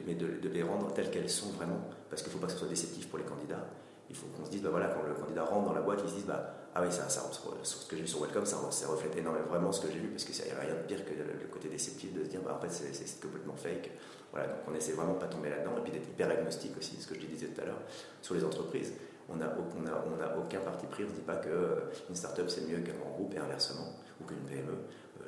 mais 0.08 0.16
de, 0.16 0.50
les 0.50 0.64
rendre 0.64 0.94
telles 0.94 1.12
qu'elles 1.12 1.30
sont 1.30 1.50
vraiment, 1.50 1.82
parce 2.10 2.22
qu'il 2.24 2.32
faut 2.32 2.40
pas 2.40 2.48
que 2.48 2.54
ce 2.54 2.60
soit 2.60 2.68
déceptif 2.68 3.10
pour 3.10 3.20
les 3.20 3.26
candidats. 3.26 3.68
Il 4.10 4.16
faut 4.16 4.28
qu'on 4.28 4.46
se 4.46 4.50
dise, 4.50 4.62
bah 4.62 4.70
voilà, 4.72 4.88
quand 4.88 5.04
le 5.08 5.14
candidat 5.14 5.44
rentre 5.44 5.68
dans 5.68 5.74
la 5.74 5.82
boîte, 5.82 6.00
il 6.04 6.10
se 6.10 6.16
dise, 6.16 6.26
bah, 6.26 6.54
ah 6.76 6.82
oui, 6.82 6.92
ça, 6.92 7.10
ça, 7.10 7.30
ce 7.64 7.86
que 7.86 7.96
j'ai 7.96 8.04
vu 8.04 8.08
sur 8.08 8.22
Welcome, 8.22 8.46
ça, 8.46 8.58
ça 8.70 8.88
reflète 8.88 9.16
énormément 9.18 9.48
vraiment 9.48 9.72
ce 9.72 9.82
que 9.82 9.92
j'ai 9.92 10.00
vu, 10.00 10.08
parce 10.08 10.24
qu'il 10.24 10.36
n'y 10.46 10.52
a 10.52 10.60
rien 10.60 10.76
de 10.76 10.88
pire 10.88 11.04
que 11.04 11.12
le, 11.12 11.48
côté 11.52 11.68
déceptif 11.68 12.14
de 12.14 12.24
se 12.24 12.30
dire, 12.30 12.42
bah, 12.42 12.58
en 12.58 12.62
fait, 12.62 12.70
c'est 12.70 13.22
complètement 13.22 13.56
fake. 13.56 13.92
Voilà, 14.32 14.48
donc 14.48 14.58
on 14.70 14.74
essaie 14.74 14.94
vraiment 14.94 15.14
de 15.14 15.20
pas 15.20 15.28
tomber 15.28 15.50
là-dedans, 15.50 15.72
et 15.78 15.82
puis 15.82 15.92
d'être 15.92 16.08
hyper 16.08 16.30
agnostique 16.30 16.78
aussi, 16.78 16.96
ce 17.02 17.08
que 17.08 17.16
je 17.16 17.26
disais 17.26 17.48
tout 17.48 17.62
à 17.62 17.66
l'heure, 17.66 17.82
sur 18.22 18.34
les 18.34 18.46
entreprises 18.46 18.94
on 19.34 19.38
n'a 19.38 19.54
on 19.56 19.86
a, 19.88 20.04
on 20.06 20.22
a 20.22 20.38
aucun 20.38 20.60
parti 20.60 20.86
pris, 20.88 21.04
on 21.04 21.10
ne 21.10 21.14
dit 21.14 21.22
pas 21.22 21.38
qu'une 21.38 22.16
start-up 22.16 22.50
c'est 22.50 22.68
mieux 22.68 22.80
qu'un 22.80 22.94
grand 22.94 23.12
groupe 23.12 23.34
et 23.36 23.38
inversement. 23.38 23.88
ou 24.20 24.26
qu'une 24.26 24.38
PME. 24.40 24.74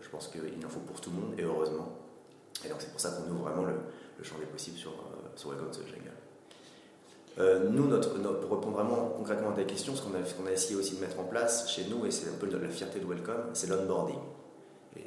je 0.02 0.10
pense 0.10 0.28
qu'il 0.28 0.66
en 0.66 0.70
faut 0.70 0.82
pour 0.82 1.02
tout 1.02 1.10
le 1.10 1.18
monde, 1.18 1.34
et 1.38 1.44
heureusement. 1.44 1.90
Et 2.66 2.70
donc 2.70 2.78
c'est 2.80 2.92
pour 2.92 3.00
ça 3.00 3.12
qu'on 3.12 3.32
ouvre 3.32 3.50
vraiment 3.50 3.64
le, 3.64 3.76
champ 4.24 4.38
des 4.40 4.46
possibles 4.46 4.78
sur, 4.78 4.94
sur 5.36 5.50
Welcome 5.50 5.72
to 5.72 5.82
the 5.82 5.88
Jungle. 5.88 7.70
nous, 7.72 7.90
pour 7.90 8.58
répondre 8.58 8.78
vraiment 8.78 9.14
concrètement 9.18 9.50
à 9.50 9.54
ta 9.54 9.64
question, 9.64 9.96
ce 9.96 10.02
qu'on 10.02 10.14
a, 10.14 10.50
a, 10.50 10.52
essayé 10.52 10.76
aussi 10.76 10.96
de 10.96 11.02
mettre 11.02 11.20
en 11.20 11.26
place 11.26 11.70
chez 11.70 11.86
nous, 11.90 12.06
et 12.06 12.12
c'est 12.12 12.30
un 12.30 12.38
peu 12.40 12.48
la 12.50 12.70
fierté 12.70 13.00
de 13.00 13.06
Welcome, 13.06 13.50
c'est 13.54 13.68
l'onboarding. 13.68 14.20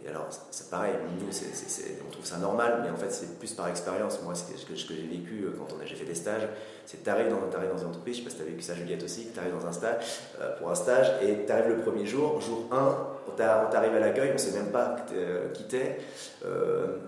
Alors, 0.09 0.27
c'est 0.51 0.71
pareil, 0.71 0.95
nous, 1.03 1.27
on 1.27 2.11
trouve 2.11 2.25
ça 2.25 2.39
normal, 2.39 2.81
mais 2.83 2.91
en 2.91 2.97
fait, 2.97 3.11
c'est 3.11 3.39
plus 3.39 3.53
par 3.53 3.69
expérience. 3.69 4.21
Moi, 4.23 4.35
ce 4.35 4.65
que, 4.65 4.75
j'ai 4.75 5.07
vécu 5.07 5.45
euh, 5.45 5.57
quand 5.59 5.67
j'ai 5.85 5.95
fait 5.97 6.05
des 6.05 6.15
stages, 6.15 6.49
c'est 6.85 6.99
que 6.99 7.05
tu 7.05 7.11
arrives, 7.11 7.29
dans, 7.29 7.39
une 7.39 7.89
entreprise, 7.89 8.17
je 8.17 8.21
sais 8.21 8.25
pas 8.25 8.31
si 8.31 8.37
tu 8.37 8.43
as 8.43 8.47
vécu 8.47 8.63
ça, 8.63 8.75
Juliette 8.75 9.03
aussi, 9.03 9.29
tu 9.33 9.39
arrives 9.39 9.53
dans 9.53 9.67
un 9.67 9.73
stage, 9.73 10.05
euh, 10.41 10.57
pour 10.59 10.71
un 10.71 10.75
stage, 10.75 11.11
et 11.23 11.45
tu 11.45 11.53
arrives 11.53 11.69
le 11.69 11.79
premier 11.79 12.07
jour, 12.07 12.41
jour 12.41 12.67
1, 12.71 12.97
on 13.29 13.33
t'arrive 13.33 13.95
à 13.95 13.99
l'accueil, 13.99 14.31
on 14.35 14.39
sait 14.39 14.53
même 14.53 14.71
pas 14.71 14.97
euh, 15.13 15.51
qui 15.53 15.65
t'es, 15.65 15.99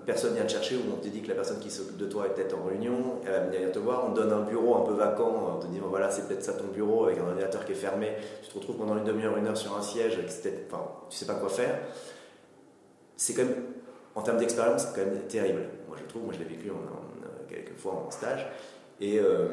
personne 0.05 0.35
vient 0.35 0.45
te 0.45 0.53
chercher, 0.53 0.77
ou 0.77 0.81
on 0.93 1.01
te 1.01 1.09
dit 1.09 1.23
que 1.23 1.29
la 1.29 1.35
personne 1.35 1.61
qui 1.61 1.71
s'occupe 1.71 1.97
de 1.97 2.07
toi 2.07 2.27
est 2.27 2.31
peut-être 2.31 2.57
en 2.59 2.65
réunion, 2.69 3.21
elle 3.25 3.57
vient 3.57 3.71
te 3.71 3.79
voir, 3.79 4.05
on 4.07 4.13
te 4.13 4.21
donne 4.21 4.33
un 4.33 4.43
bureau 4.43 4.77
un 4.77 4.87
peu 4.87 4.95
vacant, 4.95 5.57
on 5.57 5.61
te 5.61 5.67
dit, 5.69 5.79
voilà, 5.81 6.11
c'est 6.11 6.27
peut-être 6.27 6.45
ça 6.45 6.55
ton 6.55 6.67
bureau, 6.67 7.05
avec 7.05 7.19
un 7.19 7.29
ordinateur 7.29 7.65
qui 7.65 7.73
est 7.73 7.77
fermé, 7.77 8.13
tu 8.43 8.51
te 8.51 8.59
retrouves 8.59 8.77
pendant 8.77 8.97
une 8.97 9.05
demi-heure, 9.05 9.37
une 9.37 9.47
heure 9.47 9.57
sur 9.57 9.77
un 9.77 9.83
siège, 9.83 10.19
enfin, 10.71 10.83
tu 11.09 11.17
sais 11.17 11.27
pas 11.27 11.35
quoi 11.35 11.49
faire 11.49 11.79
c'est 13.19 13.35
quand 13.35 13.45
même, 13.45 13.65
en 14.15 14.23
termes 14.23 14.39
d'expérience, 14.39 14.87
c'est 14.87 14.95
quand 14.95 15.07
même 15.07 15.21
terrible. 15.27 15.63
Moi, 15.89 15.97
je 16.01 16.09
trouve, 16.09 16.23
moi, 16.23 16.33
je 16.33 16.39
l'ai 16.39 16.45
vécu 16.45 16.71
en, 16.71 17.49
quelques 17.49 17.77
fois 17.77 18.05
en 18.07 18.11
stage. 18.11 18.47
Et 19.01 19.19
euh, 19.19 19.49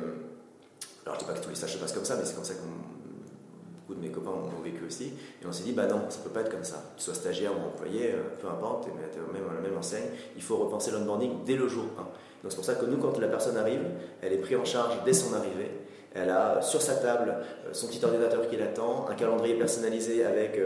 alors, 1.05 1.15
je 1.15 1.19
dis 1.19 1.25
pas 1.25 1.34
que 1.34 1.43
tous 1.43 1.50
les 1.50 1.55
stages 1.55 1.74
se 1.74 1.77
passent 1.79 1.93
comme 1.93 2.05
ça, 2.05 2.15
mais 2.15 2.25
c'est 2.25 2.36
comme 2.36 2.43
ça 2.43 2.53
que 2.53 2.60
beaucoup 2.60 4.00
de 4.00 4.05
mes 4.05 4.12
copains 4.12 4.31
ont 4.31 4.63
vécu 4.63 4.86
aussi. 4.86 5.13
Et 5.41 5.45
on 5.48 5.51
s'est 5.51 5.63
dit, 5.63 5.72
bah 5.72 5.88
non, 5.88 6.01
ça 6.10 6.19
peut 6.24 6.29
pas 6.29 6.41
être 6.41 6.51
comme 6.51 6.63
ça. 6.63 6.75
Que 6.93 7.00
tu 7.00 7.05
sois 7.05 7.15
stagiaire 7.15 7.53
ou 7.53 7.67
employé, 7.67 8.12
euh, 8.12 8.22
peu 8.39 8.48
importe, 8.48 8.86
tu 8.86 8.89
es 8.91 9.34
même 9.34 9.50
à 9.50 9.55
la 9.55 9.62
même 9.62 9.77
enseigne, 9.77 10.10
il 10.36 10.43
faut 10.43 10.57
repenser 10.57 10.91
l'onboarding 10.91 11.43
dès 11.43 11.55
le 11.55 11.67
jour 11.67 11.86
1. 11.98 12.01
Donc, 12.01 12.12
c'est 12.50 12.55
pour 12.55 12.65
ça 12.65 12.75
que 12.75 12.86
nous, 12.86 12.98
quand 12.98 13.17
la 13.17 13.27
personne 13.27 13.57
arrive, 13.57 13.81
elle 14.22 14.34
est 14.34 14.38
prise 14.38 14.57
en 14.57 14.65
charge 14.65 15.03
dès 15.03 15.13
son 15.13 15.34
arrivée. 15.34 15.72
Elle 16.13 16.29
a 16.29 16.62
sur 16.62 16.84
sa 16.84 16.95
table 16.95 17.36
euh, 17.65 17.74
son 17.74 17.88
petit 17.88 18.05
ordinateur 18.05 18.48
qui 18.48 18.57
l'attend, 18.57 19.07
un 19.10 19.15
calendrier 19.15 19.55
personnalisé 19.55 20.24
avec 20.24 20.62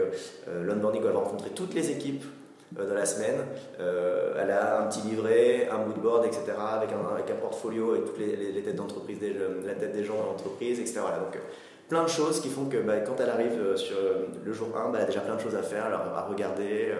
l'onboarding 0.46 1.02
où 1.02 1.06
elle 1.06 1.14
va 1.14 1.20
rencontrer 1.20 1.50
toutes 1.50 1.72
les 1.72 1.90
équipes 1.90 2.24
euh, 2.24 2.39
dans 2.72 2.94
la 2.94 3.06
semaine. 3.06 3.36
Euh, 3.80 4.34
elle 4.40 4.50
a 4.50 4.80
un 4.80 4.86
petit 4.86 5.02
livret, 5.02 5.68
un 5.70 5.78
moodboard, 5.78 6.24
etc., 6.26 6.44
avec 6.58 6.90
un, 6.92 7.14
avec 7.14 7.30
un 7.30 7.34
portfolio 7.34 7.96
et 7.96 8.00
toutes 8.00 8.18
les, 8.18 8.62
têtes 8.62 8.76
d'entreprise, 8.76 9.18
la 9.64 9.74
tête 9.74 9.92
des 9.92 10.04
gens 10.04 10.16
dans 10.16 10.26
l'entreprise, 10.26 10.78
etc. 10.78 11.00
donc, 11.00 11.36
euh, 11.36 11.40
plein 11.88 12.04
de 12.04 12.08
choses 12.08 12.40
qui 12.40 12.48
font 12.48 12.66
que 12.66 12.76
bah, 12.76 13.00
quand 13.00 13.18
elle 13.18 13.30
arrive 13.30 13.76
sur 13.76 13.96
le 14.44 14.52
jour 14.52 14.68
1, 14.76 14.90
bah, 14.90 14.98
elle 14.98 15.02
a 15.02 15.06
déjà 15.06 15.20
plein 15.20 15.34
de 15.34 15.40
choses 15.40 15.56
à 15.56 15.62
faire, 15.62 15.86
à 15.86 16.22
regarder, 16.22 16.94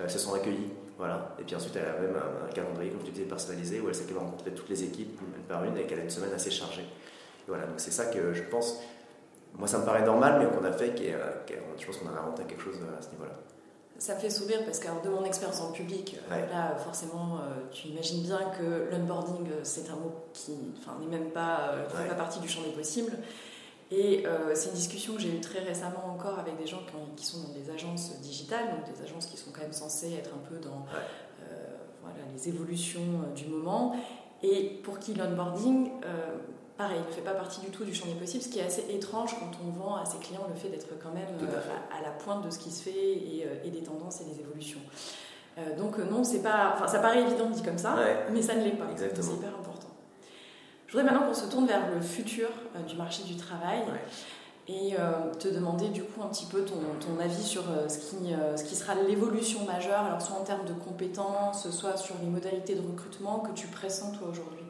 elles 0.00 0.10
se 0.10 0.20
sont 0.20 0.32
accueillies. 0.32 0.70
Voilà. 0.96 1.34
Et 1.40 1.42
puis 1.42 1.56
ensuite, 1.56 1.74
elle 1.74 1.88
a 1.88 2.00
même 2.00 2.16
un, 2.16 2.52
calendrier, 2.52 2.92
comme 2.92 3.02
tu 3.02 3.10
disais, 3.10 3.24
personnalisé, 3.24 3.80
où 3.80 3.88
elle 3.88 3.94
sait 3.96 4.04
qu'elle 4.04 4.14
va 4.14 4.20
rencontrer 4.20 4.52
toutes 4.52 4.68
les 4.68 4.84
équipes 4.84 5.20
une 5.20 5.42
par 5.42 5.64
une 5.64 5.76
et 5.76 5.84
qu'elle 5.86 5.98
a 5.98 6.02
une 6.02 6.10
semaine 6.10 6.32
assez 6.32 6.52
chargée. 6.52 6.84
voilà, 7.48 7.66
donc 7.66 7.80
c'est 7.80 7.90
ça 7.92 8.06
que 8.06 8.32
je 8.32 8.42
pense, 8.44 8.80
moi 9.54 9.66
ça 9.66 9.78
me 9.78 9.84
paraît 9.84 10.04
normal, 10.04 10.38
mais 10.38 10.46
qu'on 10.46 10.64
a 10.64 10.72
fait, 10.72 10.92
je 10.96 11.86
pense 11.86 11.96
qu'on 11.96 12.08
a 12.08 12.20
inventé 12.20 12.44
quelque 12.44 12.62
chose 12.62 12.76
à 12.96 13.02
ce 13.02 13.10
niveau-là. 13.10 13.34
Ça 13.98 14.14
me 14.14 14.20
fait 14.20 14.30
sourire 14.30 14.64
parce 14.64 14.78
que 14.78 14.86
de 15.04 15.08
mon 15.08 15.24
expérience 15.24 15.60
en 15.60 15.72
public, 15.72 16.16
euh, 16.30 16.46
là 16.52 16.76
forcément 16.76 17.38
euh, 17.38 17.66
tu 17.72 17.88
imagines 17.88 18.22
bien 18.22 18.38
que 18.56 18.88
l'onboarding 18.92 19.50
euh, 19.50 19.60
c'est 19.64 19.90
un 19.90 19.96
mot 19.96 20.14
qui 20.32 20.52
n'est 20.52 21.18
même 21.18 21.30
pas, 21.30 21.74
pas 21.92 22.14
partie 22.14 22.38
du 22.38 22.48
champ 22.48 22.62
des 22.62 22.70
possibles. 22.70 23.12
Et 23.90 24.24
c'est 24.54 24.68
une 24.68 24.74
discussion 24.74 25.14
que 25.14 25.20
j'ai 25.20 25.34
eue 25.34 25.40
très 25.40 25.60
récemment 25.60 26.12
encore 26.12 26.38
avec 26.38 26.58
des 26.58 26.66
gens 26.66 26.82
qui, 27.16 27.24
sont 27.24 27.38
dans 27.38 27.54
des 27.54 27.70
agences 27.70 28.20
digitales, 28.20 28.66
donc 28.70 28.94
des 28.94 29.02
agences 29.02 29.24
qui 29.24 29.38
sont 29.38 29.50
quand 29.50 29.62
même 29.62 29.72
censées 29.72 30.12
être 30.12 30.28
un 30.34 30.46
peu 30.46 30.56
dans 30.56 30.84
voilà, 32.02 32.18
les 32.34 32.48
évolutions 32.50 33.00
du 33.34 33.46
moment, 33.46 33.96
et 34.42 34.78
pour 34.84 34.98
qui 34.98 35.14
l'onboarding 35.14 35.90
pareil, 36.78 37.00
ne 37.06 37.12
fait 37.12 37.20
pas 37.20 37.32
partie 37.32 37.60
du 37.60 37.66
tout 37.66 37.84
du 37.84 37.92
champ 37.92 38.06
des 38.06 38.14
possibles, 38.14 38.42
ce 38.42 38.48
qui 38.48 38.60
est 38.60 38.64
assez 38.64 38.86
étrange 38.88 39.34
quand 39.38 39.50
on 39.66 39.70
vend 39.70 39.96
à 39.96 40.06
ses 40.06 40.18
clients 40.18 40.46
le 40.48 40.54
fait 40.54 40.68
d'être 40.68 40.86
quand 41.02 41.12
même 41.12 41.26
euh, 41.42 41.98
à, 41.98 42.00
la 42.02 42.10
pointe 42.10 42.46
de 42.46 42.50
ce 42.50 42.58
qui 42.60 42.70
se 42.70 42.84
fait 42.84 42.90
et, 42.90 43.44
euh, 43.44 43.68
des 43.68 43.82
tendances 43.82 44.20
et 44.20 44.24
des 44.24 44.40
évolutions. 44.40 44.80
Euh, 45.58 45.76
donc 45.76 45.98
non, 45.98 46.22
c'est 46.22 46.40
pas, 46.40 46.74
enfin, 46.74 46.86
ça 46.86 47.00
paraît 47.00 47.20
évident 47.20 47.50
dit 47.50 47.62
comme 47.62 47.78
ça, 47.78 47.96
mais 48.30 48.40
ça 48.40 48.54
ne 48.54 48.62
l'est 48.62 48.70
pas. 48.70 48.86
C'est 48.96 49.06
hyper 49.06 49.50
important. 49.50 49.88
Je 50.86 50.92
voudrais 50.92 51.10
maintenant 51.10 51.26
qu'on 51.26 51.34
se 51.34 51.50
tourne 51.50 51.66
vers 51.66 51.90
le 51.92 52.00
futur 52.00 52.48
du 52.86 52.94
marché 52.96 53.24
du 53.24 53.36
travail. 53.36 53.82
Et 54.70 54.94
te 55.38 55.48
demander 55.48 55.88
du 55.88 56.02
coup 56.04 56.22
un 56.22 56.26
petit 56.26 56.44
peu 56.44 56.62
ton, 56.62 56.74
ton 57.00 57.18
avis 57.22 57.42
sur 57.42 57.62
ce, 57.88 57.98
qui, 57.98 58.34
ce 58.56 58.62
qui 58.62 58.76
sera 58.76 58.94
l'évolution 58.94 59.64
majeure, 59.64 60.00
alors 60.00 60.20
soit 60.20 60.36
en 60.36 60.44
termes 60.44 60.66
de 60.66 60.74
compétences, 60.74 61.70
soit 61.70 61.96
sur 61.96 62.16
les 62.22 62.28
modalités 62.28 62.74
de 62.74 62.86
recrutement 62.86 63.38
que 63.38 63.52
tu 63.52 63.66
pressens 63.68 64.12
toi 64.12 64.28
aujourd'hui. 64.30 64.67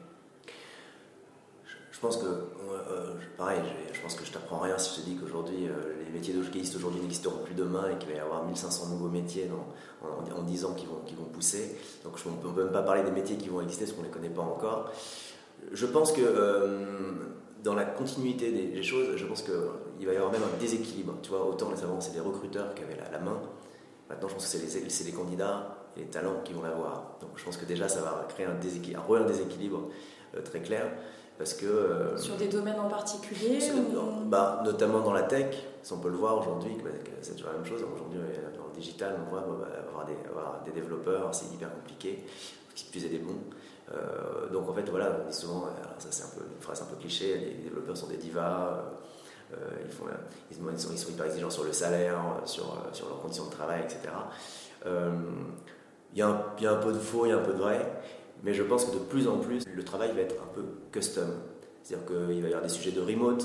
Je 1.99 2.07
pense 2.07 2.19
que, 2.19 2.27
euh, 2.27 3.15
pareil, 3.37 3.59
je 3.93 4.01
pense 4.01 4.15
que 4.15 4.25
je 4.25 4.31
t'apprends 4.31 4.61
rien 4.61 4.79
si 4.79 4.95
je 4.95 5.01
te 5.01 5.11
dis 5.11 5.17
qu'aujourd'hui, 5.17 5.67
euh, 5.67 6.05
les 6.07 6.13
métiers 6.13 6.33
d'hockeyiste 6.33 6.77
aujourd'hui 6.77 7.01
n'existeront 7.01 7.43
plus 7.43 7.55
demain 7.55 7.91
et 7.91 7.99
qu'il 7.99 8.09
va 8.11 8.15
y 8.15 8.21
avoir 8.21 8.45
1500 8.45 8.91
nouveaux 8.91 9.09
métiers 9.09 9.51
en, 10.01 10.43
10 10.43 10.65
ans 10.65 10.75
qui 10.75 10.87
vont, 10.87 11.01
qui 11.05 11.17
vont 11.17 11.25
pousser. 11.25 11.77
Donc 12.05 12.15
on 12.25 12.49
ne 12.49 12.55
peut 12.55 12.63
même 12.63 12.73
pas 12.73 12.83
parler 12.83 13.03
des 13.03 13.11
métiers 13.11 13.37
qui 13.37 13.49
vont 13.49 13.61
exister 13.63 13.85
parce 13.85 13.97
qu'on 13.97 14.03
ne 14.03 14.07
les 14.07 14.13
connaît 14.13 14.29
pas 14.29 14.43
encore. 14.43 14.93
Je 15.73 15.87
pense 15.87 16.13
que 16.13 16.21
euh, 16.21 17.15
dans 17.65 17.75
la 17.75 17.85
continuité 17.85 18.53
des, 18.53 18.83
choses, 18.85 19.17
je 19.17 19.27
pense 19.27 19.43
qu'il 19.43 20.07
va 20.07 20.13
y 20.13 20.17
avoir 20.17 20.31
même 20.31 20.45
un 20.45 20.61
déséquilibre. 20.61 21.15
Tu 21.21 21.31
vois, 21.31 21.45
autant 21.49 21.69
les 21.73 21.83
avant, 21.83 22.01
c'est 22.01 22.13
des 22.13 22.21
recruteurs 22.21 22.77
qui 22.77 22.85
avaient 22.85 22.97
la, 23.11 23.19
main. 23.19 23.41
Maintenant, 24.09 24.29
je 24.29 24.35
pense 24.35 24.45
que 24.45 24.57
c'est 24.57 24.81
les, 24.81 25.05
les, 25.11 25.13
candidats 25.13 25.77
et 25.97 26.01
les 26.03 26.07
talents 26.07 26.43
qui 26.45 26.53
vont 26.53 26.63
l'avoir. 26.63 27.19
Donc 27.21 27.31
je 27.35 27.45
pense 27.45 27.57
que 27.57 27.65
déjà, 27.65 27.89
ça 27.89 28.03
va 28.03 28.25
créer 28.29 28.47
un 28.47 28.55
déséquilibre, 28.55 29.17
un 29.17 29.27
déséquilibre 29.27 29.89
très 30.45 30.61
clair. 30.61 30.93
Parce 31.39 31.55
que, 31.55 31.67
euh, 31.67 32.17
Sur 32.19 32.35
des 32.35 32.49
domaines 32.49 32.81
en 32.81 32.89
particulier 32.89 33.61
bah, 34.27 34.61
Notamment 34.65 35.01
dans 35.01 35.13
la 35.13 35.23
tech, 35.23 35.57
si 35.83 35.93
on 35.93 35.99
peut 35.99 36.09
le 36.09 36.17
voir 36.17 36.37
aujourd'hui, 36.39 36.77
c'est 37.23 37.37
toujours 37.37 37.53
la 37.53 37.59
même 37.59 37.67
chose. 37.67 37.81
Aujourd'hui, 37.95 38.19
dans 38.57 38.67
le 38.67 38.73
digital, 38.75 39.17
on 39.25 39.31
voit 39.31 39.43
bah, 39.43 39.69
avoir, 39.89 40.05
des, 40.05 40.17
avoir, 40.29 40.63
des, 40.65 40.73
développeurs, 40.73 41.33
c'est 41.33 41.47
hyper 41.55 41.73
compliqué, 41.73 42.25
qui 42.75 42.85
plus 42.87 43.05
est 43.05 43.11
des 43.11 43.19
bons. 43.19 43.39
Euh, 43.95 44.49
donc 44.53 44.69
en 44.69 44.75
fait, 44.75 44.91
voilà, 44.91 45.17
on 45.25 45.31
dit 45.31 45.35
souvent, 45.35 45.67
ça 45.99 46.09
c'est 46.11 46.25
un 46.25 46.37
peu 46.37 46.45
une 46.45 46.61
phrase 46.61 46.83
un 46.83 46.87
peu 46.87 46.97
cliché, 46.97 47.39
les 47.39 47.55
développeurs 47.63 47.97
sont 47.97 48.09
des 48.09 48.17
divas, 48.17 48.85
euh, 49.53 49.57
ils, 49.83 49.91
font, 49.91 50.05
ils, 50.51 50.57
sont, 50.57 50.91
ils, 50.93 50.99
sont, 50.99 51.11
hyper 51.11 51.27
exigeants 51.27 51.51
sur 51.51 51.65
le 51.65 51.73
salaire, 51.73 52.19
sur, 52.45 52.77
sur 52.93 53.09
leurs 53.09 53.23
conditions 53.23 53.47
de 53.47 53.53
travail, 53.53 53.83
etc. 53.85 54.01
Il 54.85 56.17
y, 56.17 56.19
y, 56.19 56.67
a 56.67 56.73
un 56.73 56.77
peu 56.77 56.93
de 56.93 56.99
faux, 56.99 57.27
il 57.27 57.29
y 57.29 57.33
a 57.33 57.37
un 57.37 57.43
peu 57.43 57.53
de 57.53 57.59
vrai. 57.59 57.87
Mais 58.45 58.55
je 58.55 58.63
pense 58.63 58.85
que 58.85 58.95
de 58.95 59.01
plus 59.01 59.29
en 59.29 59.39
plus, 59.39 59.65
le 59.67 59.85
travail 59.85 60.13
va 60.15 60.21
être 60.21 60.37
un 60.43 60.55
peu 60.55 60.65
custom. 60.93 61.29
C'est-à-dire 61.83 62.07
qu'il 62.07 62.43
va 62.43 62.49
y 62.49 62.53
avoir 62.53 62.63
des 62.63 62.69
sujets 62.69 62.93
de 62.93 63.01
remote. 63.01 63.45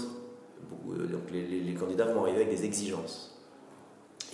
Donc 0.85 1.31
les, 1.31 1.73
candidats 1.73 2.05
vont 2.05 2.21
arriver 2.21 2.43
avec 2.43 2.49
des 2.49 2.65
exigences. 2.65 3.41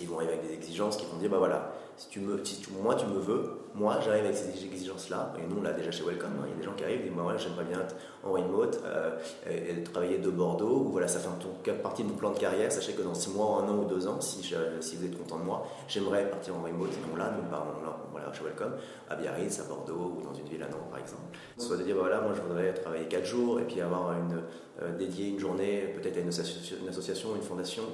Ils 0.00 0.08
vont 0.08 0.16
arriver 0.16 0.34
avec 0.34 0.46
des 0.46 0.54
exigences 0.54 0.96
qui 0.96 1.06
vont 1.06 1.18
dire, 1.18 1.30
bah 1.30 1.38
voilà, 1.38 1.74
si 1.96 2.08
moi 2.18 2.94
tu 2.94 3.06
me 3.06 3.18
veux, 3.18 3.52
moi 3.74 3.98
j'arrive 4.04 4.24
avec 4.24 4.36
ces 4.36 4.50
exigences-là, 4.64 5.32
et 5.38 5.46
nous 5.46 5.58
on 5.58 5.62
l'a 5.62 5.72
déjà 5.72 5.90
chez 5.90 6.02
Welcome, 6.02 6.32
hein. 6.40 6.44
il 6.46 6.50
y 6.50 6.54
a 6.54 6.56
des 6.56 6.64
gens 6.64 6.74
qui 6.74 6.84
arrivent 6.84 7.00
et 7.00 7.04
disent, 7.04 7.12
moi 7.12 7.22
voilà, 7.22 7.38
j'aimerais 7.38 7.64
bien 7.64 7.80
être 7.80 7.94
en 8.24 8.32
remote, 8.32 8.80
euh, 8.84 9.18
et, 9.48 9.82
travailler 9.82 10.18
de 10.18 10.30
Bordeaux, 10.30 10.84
ou 10.86 10.90
voilà, 10.90 11.08
ça 11.08 11.18
fait 11.18 11.28
un 11.28 11.74
partie 11.74 12.02
de 12.02 12.08
mon 12.08 12.14
plan 12.14 12.30
de 12.30 12.38
carrière, 12.38 12.70
sachez 12.70 12.92
que 12.92 13.02
dans 13.02 13.14
6 13.14 13.30
mois, 13.30 13.62
1 13.62 13.68
an 13.68 13.76
ou 13.78 13.84
2 13.84 14.08
ans, 14.08 14.20
si, 14.20 14.40
vous 14.40 15.04
êtes 15.04 15.18
content 15.18 15.38
de 15.38 15.44
moi, 15.44 15.66
j'aimerais 15.88 16.28
partir 16.28 16.56
en 16.56 16.62
remote, 16.62 16.90
et 16.90 17.10
non 17.10 17.16
là, 17.16 17.32
nous 17.36 17.48
parlons 17.48 17.82
là, 17.82 17.96
voilà, 18.10 18.32
chez 18.32 18.44
Welcome, 18.44 18.72
à 19.08 19.16
Biarritz, 19.16 19.60
à 19.60 19.64
Bordeaux, 19.64 20.18
ou 20.18 20.22
dans 20.22 20.34
une 20.34 20.46
ville 20.46 20.62
à 20.62 20.68
Nantes 20.68 20.90
par 20.90 20.98
exemple. 20.98 21.22
Soit 21.58 21.76
de 21.76 21.82
dire, 21.82 21.94
bah, 21.94 22.02
voilà, 22.02 22.20
moi 22.20 22.32
je 22.34 22.42
voudrais 22.42 22.74
travailler 22.74 23.06
4 23.06 23.24
jours, 23.24 23.60
et 23.60 23.64
puis 23.64 23.80
avoir 23.80 24.12
une, 24.12 24.42
euh, 24.82 24.98
une 24.98 25.38
journée 25.38 25.94
peut-être 25.94 26.16
à 26.16 26.20
une 26.20 26.28
association, 26.28 27.36
une, 27.36 27.42
fondation, 27.42 27.84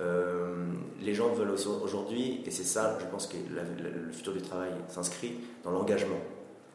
euh, 0.00 0.66
les 1.00 1.14
gens 1.14 1.28
veulent 1.28 1.50
aujourd'hui, 1.50 2.42
et 2.46 2.50
c'est 2.50 2.64
ça, 2.64 2.98
je 3.00 3.06
pense 3.06 3.26
que 3.26 3.36
le 3.36 4.12
futur 4.12 4.32
du 4.32 4.40
travail 4.40 4.70
s'inscrit 4.88 5.11
dans 5.64 5.70
l'engagement. 5.70 6.18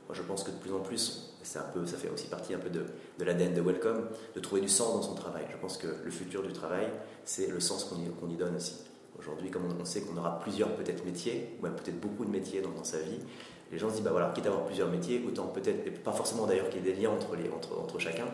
Moi, 0.08 0.16
je 0.16 0.22
pense 0.22 0.44
que 0.44 0.52
de 0.52 0.56
plus 0.56 0.74
en 0.74 0.80
plus, 0.80 1.28
un 1.56 1.72
peu, 1.74 1.86
ça 1.86 1.98
fait 1.98 2.10
aussi 2.10 2.28
partie 2.28 2.54
un 2.54 2.60
peu 2.60 2.70
de, 2.70 2.86
de 3.18 3.24
l'ADN 3.24 3.54
de 3.54 3.62
Welcome, 3.62 4.08
de 4.36 4.40
trouver 4.40 4.62
du 4.62 4.68
sens 4.68 4.94
dans 4.94 5.02
son 5.02 5.16
travail. 5.16 5.46
Je 5.50 5.58
pense 5.58 5.78
que 5.78 5.88
le 6.04 6.12
futur 6.12 6.44
du 6.44 6.52
travail, 6.52 6.88
c'est 7.24 7.48
le 7.48 7.60
sens 7.60 7.86
qu'on 7.86 8.30
y, 8.30 8.36
donne 8.36 8.56
aussi. 8.56 8.76
Aujourd'hui, 9.18 9.50
comme 9.50 9.64
on, 9.80 9.86
sait 9.86 10.02
qu'on 10.02 10.18
aura 10.18 10.40
plusieurs 10.40 10.76
peut-être 10.76 11.06
métiers, 11.06 11.58
ou 11.60 11.64
même 11.64 11.76
peut-être 11.76 12.00
beaucoup 12.00 12.26
de 12.26 12.30
métiers 12.30 12.62
dans, 12.62 12.84
sa 12.84 13.00
vie, 13.00 13.20
les 13.72 13.78
gens 13.78 13.90
se 13.90 13.96
disent, 13.96 14.04
bah 14.04 14.12
voilà, 14.12 14.32
quitte 14.36 14.46
à 14.46 14.50
avoir 14.50 14.66
plusieurs 14.66 14.90
métiers, 14.90 15.24
autant 15.28 15.48
peut-être, 15.48 15.88
et 15.88 15.92
pas 15.92 16.12
forcément 16.12 16.46
d'ailleurs 16.46 16.70
qu'il 16.70 16.86
y 16.86 16.90
ait 16.90 16.94
des 16.94 17.02
liens 17.02 17.12
entre, 17.12 18.00
chacun, 18.00 18.26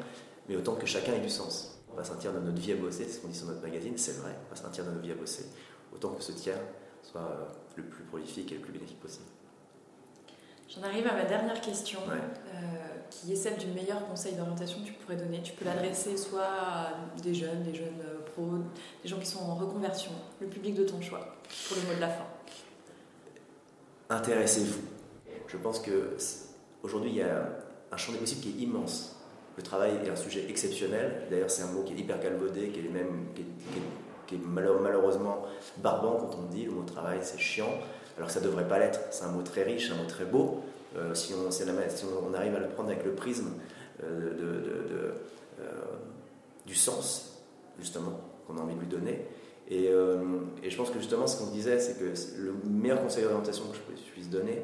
mais 0.50 0.56
autant 0.56 0.76
que 0.76 0.86
chacun 0.86 1.13
ait 1.13 1.22
du 1.22 1.30
sens 1.30 1.70
on 1.92 1.96
va 1.96 2.04
sentir 2.04 2.34
de 2.34 2.39
notre 2.39 2.60
vie 2.60 2.72
à 2.72 2.76
bosser, 2.76 3.04
c'est 3.06 3.18
ce 3.18 3.20
qu'on 3.20 3.28
dit 3.28 3.38
sur 3.38 3.46
notre 3.46 3.62
magazine, 3.62 3.94
c'est 3.98 4.13
vrai, 4.13 4.36
on 4.48 4.50
va 4.50 4.60
sentir 4.60 4.84
de 4.84 4.89
notre 4.89 5.04
vie 5.04 5.12
à 5.12 5.16
bosser, 5.16 5.46
autant 5.94 6.10
que 6.10 6.24
ce 6.24 6.32
tiers 6.32 6.58
soit 7.04 7.22
euh, 7.22 7.46
le 7.76 7.84
plus 7.84 8.04
prolifique 8.04 8.52
et 8.52 8.56
le 8.56 8.62
plus 8.62 8.74
bénéfique 8.74 9.00
possible. 9.00 9.28
J'en 10.76 10.88
arrive 10.88 11.08
à 11.08 11.14
ma 11.14 11.26
dernière 11.26 11.62
question, 11.62 12.00
euh, 12.10 12.56
qui 13.10 13.34
est 13.34 13.36
celle 13.36 13.58
du 13.58 13.68
meilleur 13.68 14.08
conseil 14.08 14.34
d'orientation 14.34 14.80
que 14.80 14.88
tu 14.88 14.94
pourrais 14.94 15.18
donner. 15.18 15.42
Tu 15.44 15.54
peux 15.54 15.66
l'adresser 15.66 16.18
soit 16.18 16.42
à 16.42 16.94
des 17.22 17.34
jeunes, 17.34 17.64
des 17.64 17.76
jeunes 17.76 18.02
euh, 18.04 18.26
pros, 18.26 18.50
des 19.04 19.10
gens 19.10 19.20
qui 19.20 19.28
sont 19.28 19.44
en 19.44 19.56
reconversion, 19.56 20.12
le 20.42 20.48
public 20.48 20.74
de 20.74 20.84
ton 20.84 21.00
choix, 21.00 21.36
pour 21.68 21.78
le 21.78 21.84
mot 21.84 21.96
de 21.96 22.02
la 22.02 22.10
fin. 22.10 22.26
intéressez-vous. 24.10 24.82
Je 25.48 25.58
pense 25.58 25.80
que 25.80 26.18
aujourd'hui, 26.82 27.12
il 27.12 27.18
y 27.18 27.22
a 27.22 27.50
un 27.92 27.98
champ 27.98 28.12
des 28.12 28.18
possibles 28.18 28.42
qui 28.42 28.50
est 28.50 28.64
immense. 28.64 29.20
Le 29.56 29.62
travail 29.62 29.92
est 30.04 30.10
un 30.10 30.16
sujet 30.16 30.50
exceptionnel. 30.50 31.28
D'ailleurs, 31.30 31.52
c'est 31.52 31.62
un 31.62 31.72
mot 31.72 31.84
qui 31.84 31.94
est 31.94 31.98
hyper 31.98 32.20
calvaudé, 32.20 32.70
qui 32.70 32.80
est, 32.80 32.90
même, 32.90 33.28
qui 33.36 34.34
est, 34.34 34.40
malheureusement 34.44 35.44
barbant 35.78 36.18
quand 36.18 36.40
on 36.40 36.48
dit 36.48 36.66
le 36.66 36.72
mot 36.72 36.82
travail, 36.82 37.20
c'est 37.22 37.38
chiant. 37.38 37.70
Alors 38.17 38.28
que 38.28 38.34
ça 38.34 38.39
ne 38.39 38.45
devrait 38.45 38.67
pas 38.67 38.80
l'être. 38.80 38.99
C'est 39.12 39.23
un 39.23 39.32
mot 39.32 39.41
très 39.41 39.63
riche, 39.63 39.91
un 39.91 39.95
mot 39.95 40.08
très 40.08 40.26
beau. 40.26 40.62
Euh, 40.95 41.13
si, 41.15 41.34
on, 41.34 41.49
si, 41.49 41.63
on, 41.63 42.34
arrive 42.34 42.56
à 42.56 42.60
le 42.60 42.67
prendre 42.67 42.89
avec 42.89 43.04
le 43.04 43.13
prisme 43.13 43.54
euh, 44.04 44.34
de, 44.34 45.13
euh, 45.60 45.82
du 46.65 46.76
sens, 46.76 47.41
justement, 47.80 48.19
qu'on 48.45 48.58
a 48.58 48.62
envie 48.62 48.76
de 48.76 48.80
lui 48.80 48.88
donner. 48.88 49.26
Et, 49.69 49.86
et, 49.86 50.69
je 50.69 50.78
pense 50.78 50.89
que 50.89 50.99
justement, 50.99 51.26
ce 51.26 51.39
qu'on 51.39 51.49
disait, 51.49 51.80
c'est 51.80 51.97
que 51.97 52.13
le 52.38 52.54
meilleur 52.69 53.02
conseil 53.02 53.23
d'orientation 53.23 53.63
que 53.67 53.78
je 53.95 54.12
puisse 54.12 54.30
donner, 54.30 54.62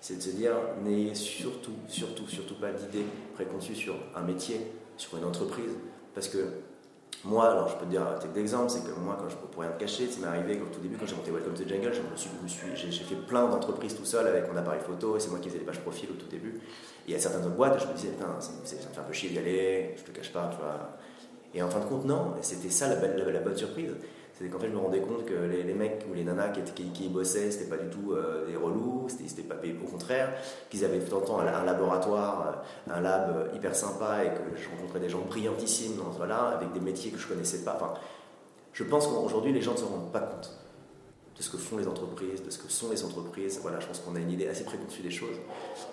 c'est 0.00 0.16
de 0.16 0.20
se 0.20 0.30
dire 0.30 0.52
n'ayez 0.84 1.14
surtout, 1.14 1.72
surtout, 1.86 2.26
surtout 2.26 2.56
pas 2.56 2.72
d'idées 2.72 3.06
préconçues 3.34 3.76
sur 3.76 3.94
un 4.16 4.22
métier, 4.22 4.60
sur 4.96 5.16
une 5.16 5.24
entreprise. 5.24 5.72
Parce 6.12 6.28
que 6.28 6.38
moi, 7.24 7.50
alors 7.50 7.68
je 7.68 7.76
peux 7.76 7.84
te 7.84 7.90
dire 7.90 8.02
un 8.02 8.26
d'exemple, 8.34 8.68
c'est 8.68 8.84
que 8.84 8.98
moi, 8.98 9.16
quand 9.20 9.28
je 9.28 9.36
pourrais 9.36 9.66
rien 9.66 9.76
me 9.76 9.80
cacher, 9.80 10.08
ça 10.08 10.20
m'est 10.20 10.26
arrivé 10.26 10.60
au 10.60 10.74
tout 10.74 10.80
début, 10.80 10.96
quand 10.96 11.06
j'ai 11.06 11.14
monté 11.14 11.30
Welcome 11.30 11.54
to 11.54 11.68
Jungle, 11.68 11.92
j'ai 12.74 12.90
fait 12.90 13.14
plein 13.14 13.46
d'entreprises 13.48 13.96
tout 13.96 14.04
seul 14.04 14.26
avec 14.26 14.50
mon 14.50 14.56
appareil 14.56 14.80
photo, 14.80 15.18
c'est 15.18 15.30
moi 15.30 15.38
qui 15.38 15.48
faisais 15.48 15.60
les 15.60 15.64
pages 15.64 15.80
profil 15.80 16.10
au 16.10 16.14
tout 16.14 16.26
début. 16.26 16.60
Et 17.06 17.14
a 17.14 17.18
certaines 17.18 17.44
autres 17.46 17.54
boîtes, 17.54 17.80
je 17.80 17.86
me 17.86 17.92
disais, 17.94 18.08
putain, 18.08 18.40
ça 18.40 18.50
me 18.60 18.66
fait 18.66 18.98
un 18.98 19.02
peu 19.02 19.12
chier 19.12 19.30
d'y 19.30 19.38
aller, 19.38 19.94
je 19.96 20.02
te 20.02 20.10
cache 20.10 20.32
pas, 20.32 20.50
tu 20.50 20.56
vois. 20.56 20.98
Et 21.54 21.62
en 21.62 21.70
fin 21.70 21.80
de 21.80 21.84
compte, 21.84 22.04
non, 22.04 22.34
c'était 22.40 22.70
ça 22.70 22.88
la, 22.88 22.96
la 22.96 23.40
bonne 23.40 23.56
surprise 23.56 23.92
c'est 24.34 24.48
qu'en 24.48 24.58
fait 24.58 24.68
je 24.68 24.72
me 24.72 24.78
rendais 24.78 25.00
compte 25.00 25.24
que 25.26 25.34
les, 25.34 25.74
mecs 25.74 26.06
ou 26.10 26.14
les 26.14 26.24
nanas 26.24 26.48
qui, 26.48 26.90
qui, 26.90 27.08
bossaient 27.08 27.50
c'était 27.50 27.68
pas 27.68 27.76
du 27.76 27.88
tout 27.88 28.12
euh, 28.12 28.46
des 28.46 28.56
relous 28.56 29.06
c'était 29.08 29.42
pas 29.42 29.56
au 29.56 29.86
contraire 29.90 30.32
qu'ils 30.70 30.84
avaient 30.84 31.00
tout 31.00 31.16
le 31.16 31.24
temps 31.24 31.40
un, 31.40 31.64
laboratoire 31.64 32.64
euh, 32.88 32.92
un 32.94 33.00
lab 33.00 33.36
euh, 33.36 33.56
hyper 33.56 33.74
sympa 33.74 34.24
et 34.24 34.28
que 34.28 34.56
je 34.56 34.68
rencontrais 34.68 35.00
des 35.00 35.08
gens 35.08 35.20
brillantissimes 35.20 36.00
voilà, 36.16 36.48
avec 36.48 36.72
des 36.72 36.80
métiers 36.80 37.10
que 37.10 37.18
je 37.18 37.26
connaissais 37.26 37.62
pas. 37.62 37.74
Enfin, 37.76 37.94
je 38.72 38.84
pense 38.84 39.06
qu'aujourd'hui 39.06 39.52
les 39.52 39.60
gens 39.62 39.72
ne 39.72 39.78
se 39.78 39.84
rendent 39.84 40.12
pas 40.12 40.20
compte 40.20 40.50
de 41.36 41.42
ce 41.42 41.50
que 41.50 41.56
font 41.58 41.76
les 41.76 41.88
entreprises 41.88 42.42
de 42.42 42.50
ce 42.50 42.58
que 42.58 42.70
sont 42.70 42.90
les 42.90 43.04
entreprises. 43.04 43.60
Voilà 43.62 43.80
je 43.80 43.86
pense 43.86 44.00
qu'on 44.00 44.16
a 44.16 44.20
une 44.20 44.30
idée 44.30 44.48
assez 44.48 44.64
préconçue 44.64 45.02
des 45.02 45.10
choses. 45.10 45.36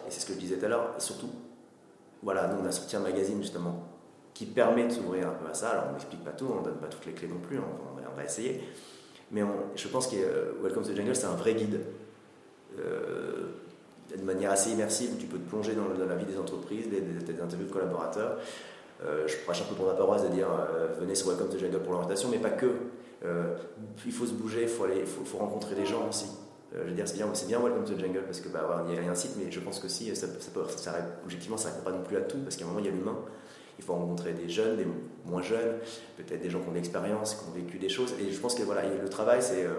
Et 0.08 0.12
c'est 0.12 0.21
ce 0.21 0.25
que 0.25 0.34
je 0.34 0.39
disais 0.39 0.58
tout 0.58 0.65
à 0.65 0.69
l'heure 0.69 0.95
surtout 0.99 1.30
voilà 2.23 2.47
nous 2.47 2.63
on 2.63 2.65
a 2.65 2.71
sorti 2.71 2.95
un 2.95 3.02
magazine 3.02 3.41
justement 3.41 3.84
qui 4.33 4.45
permet 4.45 4.85
de 4.85 4.91
s'ouvrir 4.91 5.27
un 5.27 5.33
peu 5.33 5.49
à 5.49 5.53
ça. 5.53 5.69
Alors 5.71 5.85
on 5.89 5.93
n'explique 5.93 6.23
pas 6.23 6.31
tout, 6.31 6.47
on 6.49 6.59
ne 6.59 6.65
donne 6.65 6.77
pas 6.77 6.87
toutes 6.87 7.05
les 7.05 7.13
clés 7.13 7.27
non 7.27 7.39
plus, 7.39 7.57
on, 7.57 8.15
va, 8.15 8.23
essayer. 8.23 8.61
Mais 9.31 9.41
je 9.75 9.87
pense 9.87 10.07
que 10.07 10.15
euh, 10.15 10.53
Welcome 10.61 10.83
to 10.83 10.91
the 10.91 10.95
Jungle, 10.95 11.15
c'est 11.15 11.25
un 11.25 11.35
vrai 11.35 11.53
guide. 11.53 11.79
Euh, 12.79 13.49
de 14.17 14.23
manière 14.23 14.51
assez 14.51 14.71
immersive, 14.71 15.11
tu 15.19 15.27
peux 15.27 15.37
te 15.37 15.47
plonger 15.47 15.73
dans, 15.75 15.87
la 16.03 16.15
vie 16.15 16.25
des 16.25 16.37
entreprises, 16.37 16.89
des, 16.89 17.01
des, 17.01 17.41
interviews 17.41 17.67
de 17.67 17.71
collaborateurs. 17.71 18.39
Euh, 19.03 19.27
je 19.27 19.37
prêche 19.45 19.61
un 19.61 19.65
peu 19.65 19.75
pour 19.75 19.85
ma 19.85 19.93
paroisse 19.93 20.23
de 20.23 20.29
dire 20.29 20.47
venez 20.99 21.13
sur 21.13 21.27
Welcome 21.27 21.49
to 21.49 21.57
the 21.57 21.59
Jungle 21.59 21.79
pour 21.79 21.93
l'orientation, 21.93 22.29
mais 22.29 22.39
pas 22.39 22.49
que. 22.49 22.71
il 24.05 24.11
faut 24.11 24.25
se 24.25 24.33
bouger, 24.33 24.63
il 24.63 24.67
faut, 24.67 24.85
aller, 24.85 25.05
faut, 25.05 25.37
rencontrer 25.37 25.75
des 25.75 25.85
gens 25.85 26.07
aussi. 26.09 26.25
je 26.73 26.79
veux 26.89 26.91
dire, 26.91 27.07
c'est 27.07 27.17
bien, 27.17 27.27
bien 27.47 27.59
Welcome 27.59 27.85
to 27.85 27.93
the 27.93 27.99
Jungle 27.99 28.23
parce 28.23 28.41
que 28.41 28.49
bah, 28.49 28.83
y 28.89 28.97
a 28.97 29.15
site, 29.15 29.33
mais 29.37 29.51
je 29.51 29.59
pense 29.59 29.79
que 29.79 29.87
si, 29.87 30.15
ça, 30.15 30.27
peut, 30.27 30.61
objectivement, 31.23 31.57
ça 31.57 31.69
ne 31.69 31.75
répond 31.75 31.85
pas 31.91 31.95
non 31.95 32.03
plus 32.03 32.17
à 32.17 32.21
tout 32.21 32.39
parce 32.39 32.55
qu'à 32.55 32.65
un 32.65 32.69
moment, 32.69 32.79
il 32.79 32.85
y 32.85 32.89
a 32.89 32.91
l'humain. 32.91 33.17
Il 33.79 33.83
faut 33.85 33.93
rencontrer 33.93 34.33
des 34.33 34.49
jeunes, 34.49 34.75
des 34.75 34.85
moins 35.25 35.41
jeunes, 35.41 35.77
peut-être 36.17 36.41
des 36.41 36.49
gens 36.49 36.59
qui 36.59 36.67
ont 36.67 36.71
de 36.71 36.75
l'expérience, 36.75 37.35
qui 37.35 37.47
ont 37.47 37.53
vécu 37.53 37.77
des 37.77 37.87
choses. 37.87 38.13
Et 38.19 38.29
je 38.29 38.37
pense 38.41 38.53
que 38.53 38.63
voilà, 38.63 38.81
le 38.83 39.07
travail, 39.07 39.41
c'est. 39.41 39.63
Euh, 39.63 39.73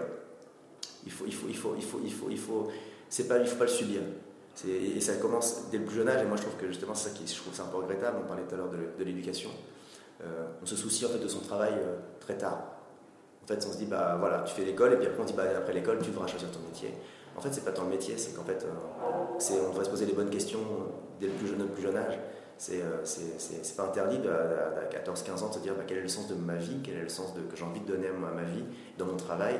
il 1.05 1.11
faut, 1.11 1.25
il 1.27 1.33
faut, 1.33 1.47
il 1.47 1.55
faut, 1.55 1.75
il 1.77 1.83
faut, 1.83 1.99
il 2.03 2.11
faut, 2.11 2.27
il 2.31 2.37
faut, 2.39 2.67
c'est 3.09 3.27
pas, 3.27 3.37
il 3.37 3.45
faut 3.45 3.57
pas 3.57 3.65
le 3.65 3.69
subir. 3.69 4.01
Et 4.67 4.99
ça 4.99 5.13
commence 5.13 5.69
dès 5.71 5.77
le 5.77 5.85
plus 5.85 5.97
jeune 5.97 6.09
âge. 6.09 6.23
Et 6.23 6.25
moi, 6.25 6.35
je 6.35 6.41
trouve 6.41 6.55
que 6.55 6.67
justement, 6.67 6.95
c'est 6.95 7.09
ça 7.09 7.15
qui, 7.15 7.31
je 7.31 7.39
trouve 7.39 7.53
un 7.61 7.69
peu 7.69 7.77
regrettable. 7.77 8.17
On 8.23 8.27
parlait 8.27 8.41
tout 8.41 8.55
à 8.55 8.57
l'heure 8.57 8.71
de, 8.71 9.03
l'éducation. 9.03 9.51
Euh, 10.23 10.47
on 10.63 10.65
se 10.65 10.75
soucie 10.75 11.05
en 11.05 11.09
fait 11.09 11.19
de 11.19 11.27
son 11.27 11.41
travail 11.41 11.73
euh, 11.75 11.97
très 12.19 12.37
tard. 12.37 12.59
En 13.43 13.47
fait, 13.47 13.63
on 13.67 13.71
se 13.71 13.77
dit, 13.77 13.85
bah 13.85 14.17
voilà, 14.19 14.41
tu 14.41 14.55
fais 14.55 14.65
l'école, 14.65 14.93
et 14.93 14.95
puis 14.97 15.05
après, 15.05 15.21
on 15.21 15.25
dit, 15.25 15.33
bah, 15.33 15.43
après 15.55 15.73
l'école, 15.73 15.99
tu 16.01 16.09
devras 16.09 16.25
choisir 16.25 16.49
ton 16.49 16.59
métier. 16.59 16.91
En 17.37 17.41
fait, 17.41 17.53
c'est 17.53 17.63
pas 17.63 17.71
tant 17.71 17.83
le 17.83 17.89
métier, 17.89 18.17
c'est 18.17 18.35
qu'en 18.35 18.43
fait, 18.43 18.65
on 18.65 19.69
devrait 19.69 19.85
se 19.85 19.89
poser 19.89 20.05
les 20.07 20.13
bonnes 20.13 20.29
questions 20.31 20.59
dès 21.19 21.27
le 21.27 21.33
plus 21.33 21.47
jeune, 21.47 21.59
le 21.59 21.67
plus 21.67 21.83
jeune 21.83 21.97
âge. 21.97 22.19
Euh, 22.69 23.01
c'est 23.03 23.75
pas 23.75 23.85
interdit 23.85 24.19
à, 24.27 24.87
14-15 24.89 25.43
ans 25.43 25.49
de 25.49 25.53
se 25.55 25.59
dire 25.59 25.73
bah, 25.75 25.83
quel 25.87 25.97
est 25.97 26.03
le 26.03 26.07
sens 26.07 26.27
de 26.27 26.35
ma 26.35 26.55
vie, 26.55 26.77
quel 26.83 26.95
est 26.95 27.01
le 27.01 27.09
sens 27.09 27.33
de, 27.33 27.41
que 27.41 27.55
j'ai 27.55 27.63
envie 27.63 27.79
de 27.79 27.87
donner 27.87 28.07
à 28.07 28.11
ma 28.11 28.43
vie, 28.43 28.63
dans 28.97 29.05
mon 29.05 29.17
travail, 29.17 29.59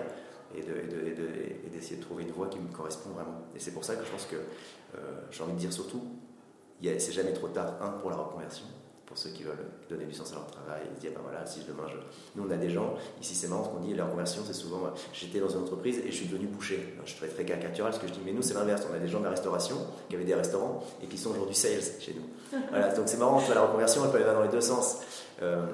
et 0.55 0.61
d'essayer 0.61 1.97
de, 1.97 2.01
trouver 2.01 2.23
une 2.23 2.31
voie 2.31 2.47
qui 2.47 2.59
me 2.59 2.71
correspond 2.71 3.11
vraiment. 3.11 3.41
Et 3.55 3.59
c'est 3.59 3.71
pour 3.71 3.83
ça 3.83 3.95
que 3.95 4.05
je 4.05 4.11
pense 4.11 4.25
que 4.25 4.35
euh, 4.35 4.99
j'ai 5.31 5.43
envie 5.43 5.53
de 5.53 5.59
dire 5.59 5.73
surtout, 5.73 6.03
c'est 6.83 7.11
jamais 7.11 7.33
trop 7.33 7.47
tard, 7.47 7.75
un, 7.81 7.89
pour 7.89 8.09
la 8.09 8.17
reconversion, 8.17 8.65
pour 9.11 9.17
ceux 9.17 9.31
qui 9.31 9.43
veulent 9.43 9.67
donner 9.89 10.05
du 10.05 10.13
sens 10.13 10.31
à 10.31 10.35
leur 10.35 10.47
travail 10.47 10.83
et 10.89 10.95
se 10.95 11.01
dire, 11.01 11.11
ben 11.13 11.19
voilà, 11.21 11.45
si 11.45 11.59
demain 11.67 11.83
je... 11.89 11.97
Nous, 12.35 12.47
on 12.47 12.49
a 12.49 12.55
des 12.55 12.69
gens, 12.69 12.95
ici 13.21 13.35
c'est 13.35 13.49
marrant, 13.49 13.65
ce 13.65 13.69
qu'on 13.69 13.81
dit, 13.85 13.93
la 13.93 14.05
reconversion, 14.05 14.41
c'est 14.47 14.53
souvent, 14.53 14.79
j'étais 15.11 15.41
dans 15.41 15.49
une 15.49 15.63
entreprise 15.63 15.97
et 15.97 16.11
je 16.11 16.15
suis 16.15 16.27
devenu 16.27 16.47
boucher. 16.47 16.95
je 17.03 17.11
suis 17.11 17.27
très, 17.27 17.43
caricatural, 17.43 17.93
ce 17.93 17.99
que 17.99 18.07
je 18.07 18.13
dis, 18.13 18.21
mais 18.23 18.31
nous, 18.31 18.41
c'est 18.41 18.53
l'inverse. 18.53 18.83
On 18.89 18.95
a 18.95 18.99
des 18.99 19.09
gens 19.09 19.19
de 19.19 19.25
la 19.25 19.31
restauration 19.31 19.75
qui 20.07 20.15
avaient 20.15 20.23
des 20.23 20.33
restaurants 20.33 20.81
et 21.03 21.07
qui 21.07 21.17
sont 21.17 21.31
aujourd'hui 21.31 21.55
sales 21.55 21.83
chez 21.99 22.13
nous. 22.13 22.57
voilà, 22.69 22.95
donc 22.95 23.09
c'est 23.09 23.17
marrant, 23.17 23.41
la 23.53 23.61
reconversion, 23.63 24.05
elle 24.05 24.11
peut 24.11 24.17
aller 24.17 24.33
dans 24.33 24.43
les 24.43 24.47
deux 24.47 24.61
sens. 24.61 24.99
Euh, 25.41 25.65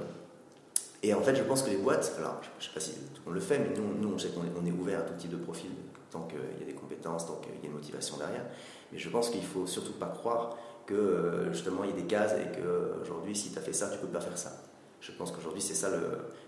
et 1.04 1.14
en 1.14 1.22
fait, 1.22 1.36
je 1.36 1.44
pense 1.44 1.62
que 1.62 1.70
les 1.70 1.78
boîtes, 1.78 2.16
alors 2.18 2.42
je 2.42 2.48
ne 2.48 2.70
sais 2.70 2.74
pas 2.74 2.80
si 2.80 2.94
tout 2.94 3.22
le 3.24 3.32
monde 3.32 3.36
le 3.36 3.46
fait, 3.46 3.60
mais 3.60 3.70
nous, 3.78 4.02
nous 4.02 4.16
on 4.16 4.18
sait 4.18 4.30
qu'on 4.30 4.42
est, 4.42 4.52
on 4.60 4.66
est 4.66 4.72
ouvert 4.72 5.02
à 5.02 5.04
tout 5.04 5.14
type 5.14 5.30
de 5.30 5.38
profil, 5.38 5.70
tant 6.10 6.22
qu'il 6.22 6.40
y 6.60 6.64
a 6.64 6.66
des 6.66 6.74
compétences, 6.74 7.28
tant 7.28 7.36
qu'il 7.36 7.52
y 7.54 7.66
a 7.66 7.68
une 7.68 7.74
motivation 7.74 8.18
derrière. 8.18 8.46
Mais 8.92 8.98
je 8.98 9.10
pense 9.10 9.30
qu'il 9.30 9.44
faut 9.44 9.68
surtout 9.68 9.94
pas 9.94 10.08
croire 10.08 10.58
que 10.88 10.96
euh, 10.96 11.54
justement 11.54 11.84
il 11.84 11.92
y 11.92 11.94
a 11.94 11.96
des 11.96 12.08
cases 12.08 12.34
et 12.34 12.60
qu'aujourd'hui, 12.60 13.36
si 13.36 13.52
tu 13.52 13.60
as 13.60 13.62
fait 13.62 13.74
ça, 13.74 13.90
tu 13.90 14.00
peux 14.00 14.08
pas 14.08 14.22
faire 14.22 14.38
ça. 14.38 14.52
Je 15.00 15.12
pense 15.12 15.32
qu'aujourd'hui, 15.32 15.62
c'est 15.62 15.76
ça 15.76 15.90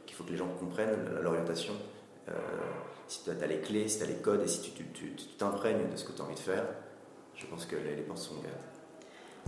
qu'il 0.08 0.16
faut 0.16 0.24
que 0.24 0.32
les 0.32 0.38
gens 0.38 0.48
comprennent, 0.60 0.98
l'orientation. 1.22 1.74
Euh, 2.30 2.34
si 3.08 3.24
tu 3.24 3.30
as, 3.30 3.48
les 3.48 3.60
clés, 3.60 3.88
si 3.88 4.00
tu 4.00 4.04
as 4.06 4.08
les 4.08 4.16
codes 4.16 4.42
et 4.42 4.48
si 4.48 4.62
tu 4.62 4.84
t'imprègnes 5.38 5.90
de 5.92 5.96
ce 5.96 6.06
que 6.06 6.14
tu 6.14 6.22
as 6.22 6.26
envie 6.26 6.36
de 6.36 6.40
faire, 6.40 6.64
je 7.36 7.46
pense 7.46 7.66
que 7.66 7.76
les, 7.76 8.02
portes 8.02 8.20
sont 8.20 8.38
ouvertes. 8.38 8.56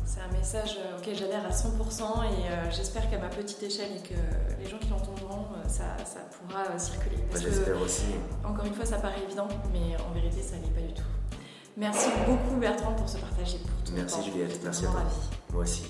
C'est 0.05 0.21
un 0.21 0.31
message 0.31 0.77
euh, 0.79 0.97
auquel 0.97 1.15
j'adhère 1.15 1.45
à 1.45 1.49
100% 1.49 2.25
et 2.25 2.71
j'espère 2.71 3.09
qu'à 3.09 3.17
ma 3.17 3.29
petite 3.29 3.61
échelle 3.63 3.91
et 3.97 4.07
que 4.07 4.19
les 4.59 4.69
gens 4.69 4.77
qui 4.77 4.89
l'entendront, 4.89 5.45
ça, 5.67 5.97
ça, 6.05 6.19
pourra 6.31 6.77
circuler. 6.77 7.17
J'espère 7.33 7.81
aussi. 7.81 8.05
Encore 8.43 8.65
une 8.65 8.73
fois, 8.73 8.85
ça 8.85 8.97
paraît 8.97 9.23
évident, 9.23 9.47
mais 9.71 9.95
en 10.01 10.11
vérité, 10.11 10.41
ça 10.41 10.57
n'est 10.57 10.69
pas 10.69 10.81
du 10.81 10.93
tout. 10.93 11.20
Merci 11.81 12.09
beaucoup 12.27 12.59
Bertrand 12.59 12.93
pour 12.93 13.09
ce 13.09 13.17
partage 13.17 13.55
et 13.55 13.57
pour 13.57 13.83
tout 13.83 13.93
Merci 13.95 14.23
Juliette, 14.29 14.59
merci 14.63 14.85
à 14.85 14.89
toi. 14.89 15.03
Moi 15.51 15.63
aussi. 15.63 15.81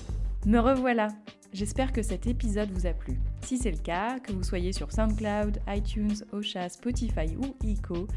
Me 0.46 0.58
revoilà. 0.58 1.08
J'espère 1.52 1.92
que 1.92 2.00
cet 2.00 2.26
épisode 2.26 2.70
vous 2.70 2.86
a 2.86 2.94
plu. 2.94 3.20
Si 3.42 3.58
c'est 3.58 3.70
le 3.70 3.76
cas, 3.76 4.18
que 4.18 4.32
vous 4.32 4.42
soyez 4.42 4.72
sur 4.72 4.90
SoundCloud, 4.90 5.60
iTunes, 5.68 6.14
Ocha, 6.32 6.70
Spotify 6.70 7.36
ou 7.36 7.54
Eco, 7.62 8.08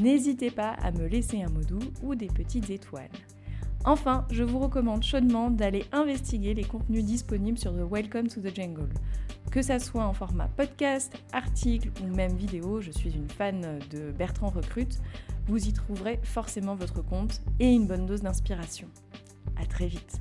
n'hésitez 0.00 0.50
pas 0.50 0.70
à 0.70 0.90
me 0.90 1.06
laisser 1.06 1.42
un 1.42 1.50
mot 1.50 1.62
doux 1.62 1.86
ou 2.02 2.14
des 2.14 2.28
petites 2.28 2.70
étoiles. 2.70 3.10
Enfin, 3.84 4.26
je 4.30 4.42
vous 4.42 4.58
recommande 4.58 5.02
chaudement 5.02 5.50
d'aller 5.50 5.84
investiguer 5.92 6.54
les 6.54 6.64
contenus 6.64 7.04
disponibles 7.04 7.58
sur 7.58 7.74
The 7.74 7.92
Welcome 7.92 8.28
to 8.28 8.40
the 8.40 8.56
Jungle. 8.56 8.88
Que 9.50 9.60
ça 9.60 9.78
soit 9.78 10.06
en 10.06 10.14
format 10.14 10.48
podcast, 10.56 11.12
article 11.34 11.90
ou 12.02 12.06
même 12.06 12.34
vidéo, 12.36 12.80
je 12.80 12.90
suis 12.90 13.10
une 13.10 13.28
fan 13.28 13.80
de 13.90 14.12
Bertrand 14.12 14.48
Recrute, 14.48 14.98
vous 15.46 15.68
y 15.68 15.72
trouverez 15.72 16.20
forcément 16.22 16.74
votre 16.74 17.02
compte 17.02 17.40
et 17.58 17.70
une 17.70 17.86
bonne 17.86 18.06
dose 18.06 18.22
d'inspiration. 18.22 18.88
À 19.56 19.66
très 19.66 19.86
vite 19.86 20.20